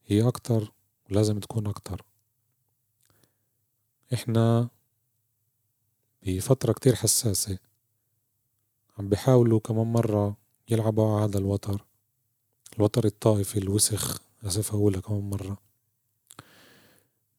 هي 0.08 0.28
أكتر 0.28 0.74
ولازم 1.10 1.40
تكون 1.40 1.68
أكتر. 1.68 2.06
إحنا 4.14 4.70
بفترة 6.24 6.74
كتير 6.74 6.96
حساسة 6.96 7.58
عم 8.98 9.10
بيحاولوا 9.10 9.60
كمان 9.60 9.94
مرة 9.94 10.38
يلعبوا 10.70 11.16
على 11.16 11.26
هذا 11.26 11.38
الوتر. 11.38 11.86
الوتر 12.78 13.06
الطائفي 13.06 13.60
الوسخ 13.60 14.22
أسف 14.44 14.74
أقولها 14.74 15.02
كمان 15.02 15.30
مرة. 15.30 15.58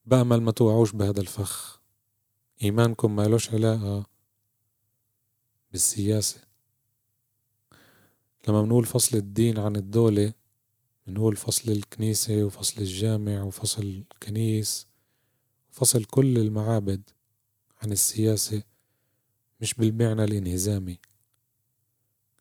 بأمل 0.07 0.43
ما 0.43 0.51
توقعوش 0.51 0.93
بهذا 0.93 1.21
الفخ. 1.21 1.81
إيمانكم 2.63 3.17
ما 3.17 3.23
لوش 3.23 3.51
علاقة 3.51 4.07
بالسياسة. 5.73 6.41
لما 8.49 8.63
بنقول 8.63 8.85
فصل 8.85 9.17
الدين 9.17 9.59
عن 9.59 9.77
الدولة 9.77 10.33
بنقول 11.07 11.37
فصل 11.37 11.73
الكنيسة 11.73 12.45
وفصل 12.45 12.81
الجامع 12.81 13.43
وفصل 13.43 13.83
الكنيس 13.83 14.87
وفصل 15.71 16.05
كل 16.05 16.39
المعابد 16.39 17.11
عن 17.83 17.93
السياسة 17.93 18.63
مش 19.61 19.75
بالمعنى 19.75 20.25
الانهزامي 20.25 20.99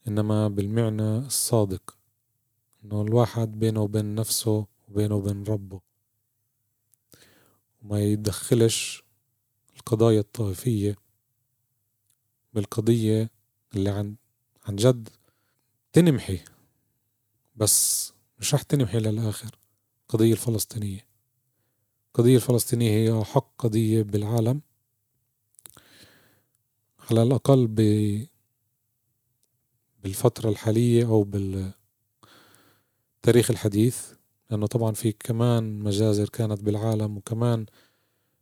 إنما 0.08 0.48
بالمعنى 0.48 1.18
الصادق 1.18 1.98
إنه 2.84 3.02
الواحد 3.02 3.60
بينه 3.60 3.82
وبين 3.82 4.16
نفسه 4.16 4.68
وبينه 4.90 5.16
وبين 5.16 5.44
ربه. 5.44 5.82
وما 7.82 8.00
يدخلش 8.04 9.04
القضايا 9.78 10.20
الطائفية 10.20 10.96
بالقضية 12.54 13.30
اللي 13.76 13.90
عن 13.90 14.16
عن 14.66 14.76
جد 14.76 15.10
تنمحي 15.94 16.40
بس 17.56 18.14
مش 18.40 18.54
رح 18.54 18.62
تنمحي 18.62 19.00
للآخر 19.00 19.52
القضية 20.04 20.32
الفلسطينية. 20.32 21.06
القضية 22.08 22.36
الفلسطينية 22.36 22.92
هي 22.92 23.22
أحق 23.22 23.48
قضية 23.60 24.02
بالعالم. 24.02 24.62
على 27.12 27.24
الأقل 27.24 27.68
ب 27.68 27.80
بالفترة 30.04 30.50
الحالية 30.50 31.06
أو 31.06 31.24
بالتاريخ 33.24 33.52
الحديث 33.52 34.14
لأنه 34.52 34.68
طبعا 34.68 34.92
في 34.92 35.12
كمان 35.12 35.80
مجازر 35.80 36.30
كانت 36.30 36.64
بالعالم 36.64 37.18
وكمان 37.18 37.66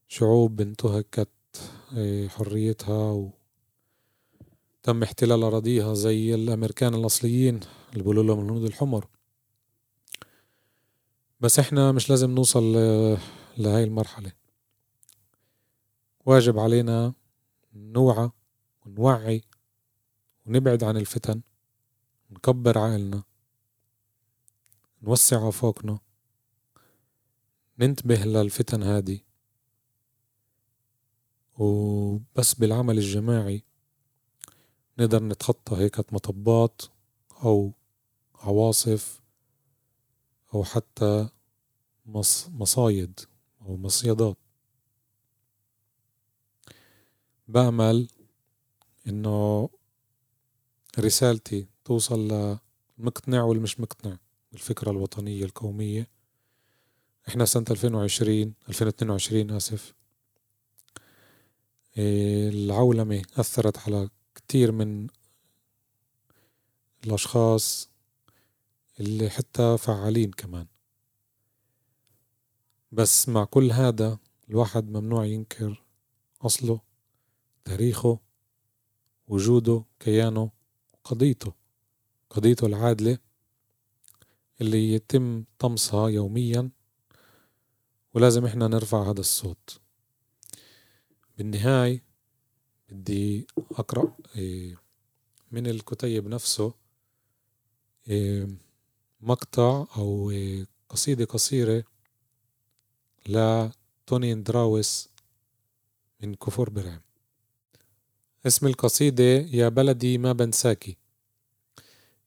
شعوب 0.07 0.61
انتهكت 0.61 1.29
إيه، 1.97 2.27
حريتها 2.27 3.11
و 3.11 3.29
تم 4.83 5.03
احتلال 5.03 5.43
أراضيها 5.43 5.93
زي 5.93 6.35
الأمريكان 6.35 6.93
الأصليين 6.93 7.59
اللي 7.91 8.03
بيقولوا 8.03 8.23
لهم 8.23 8.39
الهنود 8.39 8.63
الحمر. 8.63 9.07
بس 11.43 11.59
إحنا 11.59 11.91
مش 11.91 12.09
لازم 12.09 12.31
نوصل 12.31 12.63
لهاي 13.57 13.83
المرحلة. 13.83 14.31
واجب 16.25 16.59
علينا 16.59 17.13
نوعى 17.73 18.29
ونوعي 18.85 19.43
ونبعد 20.45 20.83
عن 20.83 20.97
الفتن 20.97 21.41
نكبر 22.31 22.77
عقلنا 22.77 23.23
نوسع 25.01 25.49
آفاقنا 25.49 25.99
ننتبه 27.79 28.15
للفتن 28.15 28.83
هذه 28.83 29.19
وبس 31.57 32.53
بالعمل 32.53 32.97
الجماعي 32.97 33.63
نقدر 34.99 35.23
نتخطى 35.23 35.75
هيك 35.75 36.13
مطبات 36.13 36.81
أو 37.43 37.73
عواصف 38.35 39.22
أو 40.53 40.63
حتى 40.63 41.29
مص 42.05 42.47
مصايد 42.49 43.19
أو 43.61 43.77
مصيدات 43.77 44.37
بأمل 47.47 48.07
إنه 49.07 49.69
رسالتي 50.99 51.67
توصل 51.85 52.19
للمقتنع 52.99 53.43
والمش 53.43 53.79
مقتنع 53.79 54.17
بالفكرة 54.51 54.91
الوطنية 54.91 55.45
القومية. 55.45 56.07
إحنا 57.27 57.45
سنة 57.45 57.65
2020 57.71 58.53
2022 58.69 59.51
آسف. 59.51 59.93
إيه، 61.97 62.49
العولمة 62.49 63.21
أثرت 63.35 63.77
على 63.77 64.09
كتير 64.35 64.71
من 64.71 65.07
الأشخاص 67.05 67.92
اللي 68.99 69.29
حتى 69.29 69.77
فعالين 69.77 70.31
كمان. 70.31 70.67
بس 72.91 73.29
مع 73.29 73.43
كل 73.43 73.71
هذا 73.71 74.19
الواحد 74.49 74.89
ممنوع 74.89 75.25
ينكر 75.25 75.83
أصله 76.41 76.81
تاريخه 77.65 78.19
وجوده 79.27 79.85
كيانه 79.99 80.51
قضيته 81.03 81.53
قضيته 82.29 82.67
العادلة 82.67 83.17
اللي 84.61 84.93
يتم 84.93 85.45
طمسها 85.59 86.07
يوميا 86.09 86.69
ولازم 88.13 88.45
إحنا 88.45 88.67
نرفع 88.67 89.09
هذا 89.09 89.19
الصوت. 89.19 89.79
بالنهاية 91.37 92.03
بدي 92.89 93.47
أقرأ 93.71 94.17
إيه، 94.35 94.75
من 95.51 95.67
الكتيب 95.67 96.27
نفسه 96.27 96.73
إيه، 98.07 98.47
مقطع 99.23 99.85
أو 99.97 100.31
قصيدة 100.89 101.25
قصيرة 101.25 101.83
لتوني 103.27 104.33
اندراوس 104.33 105.09
من 106.21 106.35
كفور 106.35 106.69
برعم 106.69 107.01
اسم 108.47 108.67
القصيدة 108.67 109.23
يا 109.23 109.69
بلدي 109.69 110.17
ما 110.17 110.31
بنساكي 110.33 110.97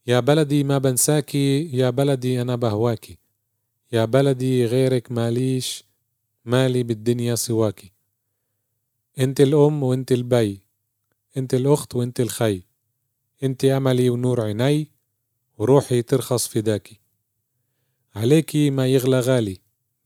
يا 0.06 0.20
بلدي 0.20 0.64
ما 0.64 0.78
بنساكي 0.78 1.76
يا 1.76 1.90
بلدي 1.90 2.42
أنا 2.42 2.56
بهواكي 2.56 3.18
يا 3.92 4.04
بلدي 4.04 4.66
غيرك 4.66 5.12
ماليش 5.12 5.84
مالي 6.44 6.82
بالدنيا 6.82 7.34
سواكي 7.34 7.92
أنت 9.18 9.40
الأم 9.40 9.82
وأنت 9.82 10.12
البي 10.12 10.66
أنت 11.36 11.54
الأخت 11.54 11.96
وأنت 11.96 12.20
الخي. 12.20 12.62
أنت 13.42 13.64
أملي 13.64 14.10
ونور 14.10 14.40
عيني. 14.40 14.90
وروحي 15.58 16.02
ترخص 16.02 16.48
فداكي 16.48 17.00
عليكي 18.16 18.70
ما 18.70 18.86
يغلى 18.86 19.20
غالي 19.20 19.58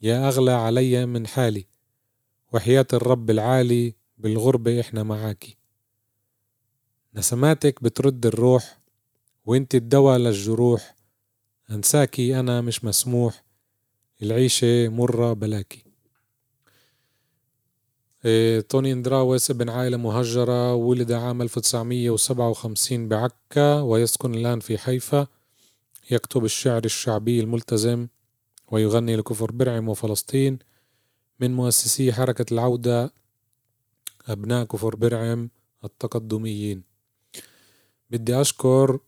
يا 0.02 0.28
أغلى 0.28 0.50
علي 0.52 1.06
من 1.06 1.26
حالي. 1.26 1.66
وحياة 2.52 2.86
الرب 2.92 3.30
العالي 3.30 3.94
بالغربة 4.18 4.80
إحنا 4.80 5.02
معاكي 5.02 5.56
نسماتك 7.14 7.82
بترد 7.82 8.26
الروح 8.26 8.78
وإنت 9.44 9.74
الدواء 9.74 10.18
للجروح. 10.18 10.96
أنساكي 11.70 12.40
أنا 12.40 12.60
مش 12.60 12.84
مسموح 12.84 13.44
العيشة 14.22 14.88
مرة 14.88 15.32
بلاكي 15.32 15.84
إيه 18.24 18.60
توني 18.60 18.92
اندراوس 18.92 19.50
ابن 19.50 19.68
عائلة 19.68 19.96
مهجرة 19.96 20.74
ولد 20.74 21.12
عام 21.12 21.42
1957 21.42 23.08
بعكا 23.08 23.80
ويسكن 23.80 24.34
الآن 24.34 24.60
في 24.60 24.78
حيفا. 24.78 25.26
يكتب 26.10 26.44
الشعر 26.44 26.84
الشعبي 26.84 27.40
الملتزم 27.40 28.08
ويغني 28.68 29.16
لكفر 29.16 29.52
برعم 29.52 29.88
وفلسطين 29.88 30.58
من 31.40 31.54
مؤسسي 31.54 32.12
حركة 32.12 32.46
العودة 32.52 33.12
أبناء 34.28 34.64
كفر 34.64 34.96
برعم 34.96 35.50
التقدميين. 35.84 36.82
بدي 38.10 38.40
أشكر 38.40 38.98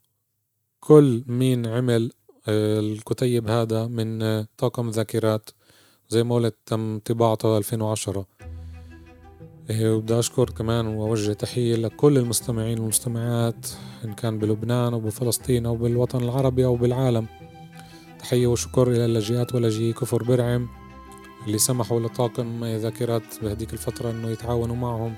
كل 0.81 1.25
مين 1.27 1.67
عمل 1.67 2.13
آه، 2.49 2.81
الكتيب 2.81 3.49
هذا 3.49 3.87
من 3.87 4.23
آه، 4.23 4.49
طاقم 4.59 4.91
ذاكرات 4.91 5.51
زي 6.09 6.23
ما 6.23 6.35
قلت 6.35 6.57
تم 6.67 6.99
طباعته 6.99 7.59
2010 7.59 8.27
إيه، 8.41 8.42
وبدي 9.71 10.19
أشكر 10.19 10.51
كمان 10.51 10.87
وأوجه 10.87 11.33
تحية 11.33 11.77
لكل 11.77 12.19
المستمعين 12.19 12.79
والمستمعات 12.79 13.67
إن 14.05 14.13
كان 14.13 14.39
بلبنان 14.39 14.93
أو 14.93 15.01
بفلسطين 15.01 15.67
أو 15.67 15.77
بالوطن 15.77 16.25
العربي 16.25 16.65
أو 16.65 16.77
بالعالم. 16.77 17.27
تحية 18.19 18.47
وشكر 18.47 18.91
إلى 18.91 19.05
اللاجئات 19.05 19.55
ولاجئي 19.55 19.93
كفر 19.93 20.23
برعم 20.23 20.69
اللي 21.47 21.59
سمحوا 21.59 22.01
لطاقم 22.01 22.65
ذاكرات 22.65 23.23
بهديك 23.43 23.73
الفترة 23.73 24.11
إنه 24.11 24.31
يتعاونوا 24.31 24.77
معهم. 24.77 25.15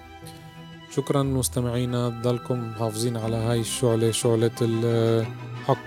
شكرا 0.91 1.23
مستمعينا 1.23 2.09
ضلكم 2.09 2.71
محافظين 2.71 3.17
على 3.17 3.37
هاي 3.37 3.61
الشعلة 3.61 4.11
شعلة 4.11 4.51
الحق. 4.63 5.87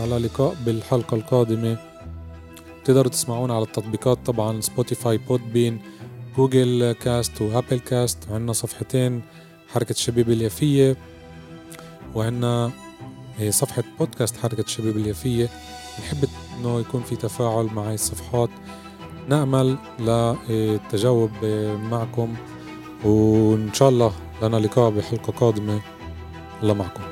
على 0.00 0.18
لقاء 0.18 0.56
بالحلقة 0.66 1.14
القادمة. 1.14 1.76
تقدروا 2.84 3.10
تسمعونا 3.10 3.54
على 3.54 3.64
التطبيقات 3.64 4.18
طبعا 4.26 4.60
Spotify 4.60 5.18
Podbean 5.18 5.80
Google 6.36 6.92
Cast 6.92 7.42
و 7.42 7.48
Apple 7.48 7.78
Cast 7.78 8.18
وعندنا 8.30 8.52
صفحتين 8.52 9.22
حركة 9.68 9.90
الشبيبة 9.90 10.30
اليافية 10.30 10.96
وعندنا 12.14 12.70
إيه، 13.40 13.50
صفحة 13.50 13.82
بودكاست 13.98 14.36
حركة 14.36 14.60
الشبيبة 14.60 14.96
اليافية. 14.96 15.48
نحب 15.98 16.24
إنه 16.58 16.80
يكون 16.80 17.02
في 17.02 17.16
تفاعل 17.16 17.64
مع 17.64 17.88
هاي 17.88 17.94
الصفحات. 17.94 18.50
نأمل 19.28 19.78
للتجاوب 19.98 21.30
معكم 21.90 22.34
وإن 23.04 23.70
شاء 23.74 23.88
الله 23.88 24.12
لنا 24.42 24.56
لقاء 24.56 24.90
بحلقة 24.90 25.32
قادمة. 25.32 25.80
الله 26.62 26.74
معكم. 26.74 27.11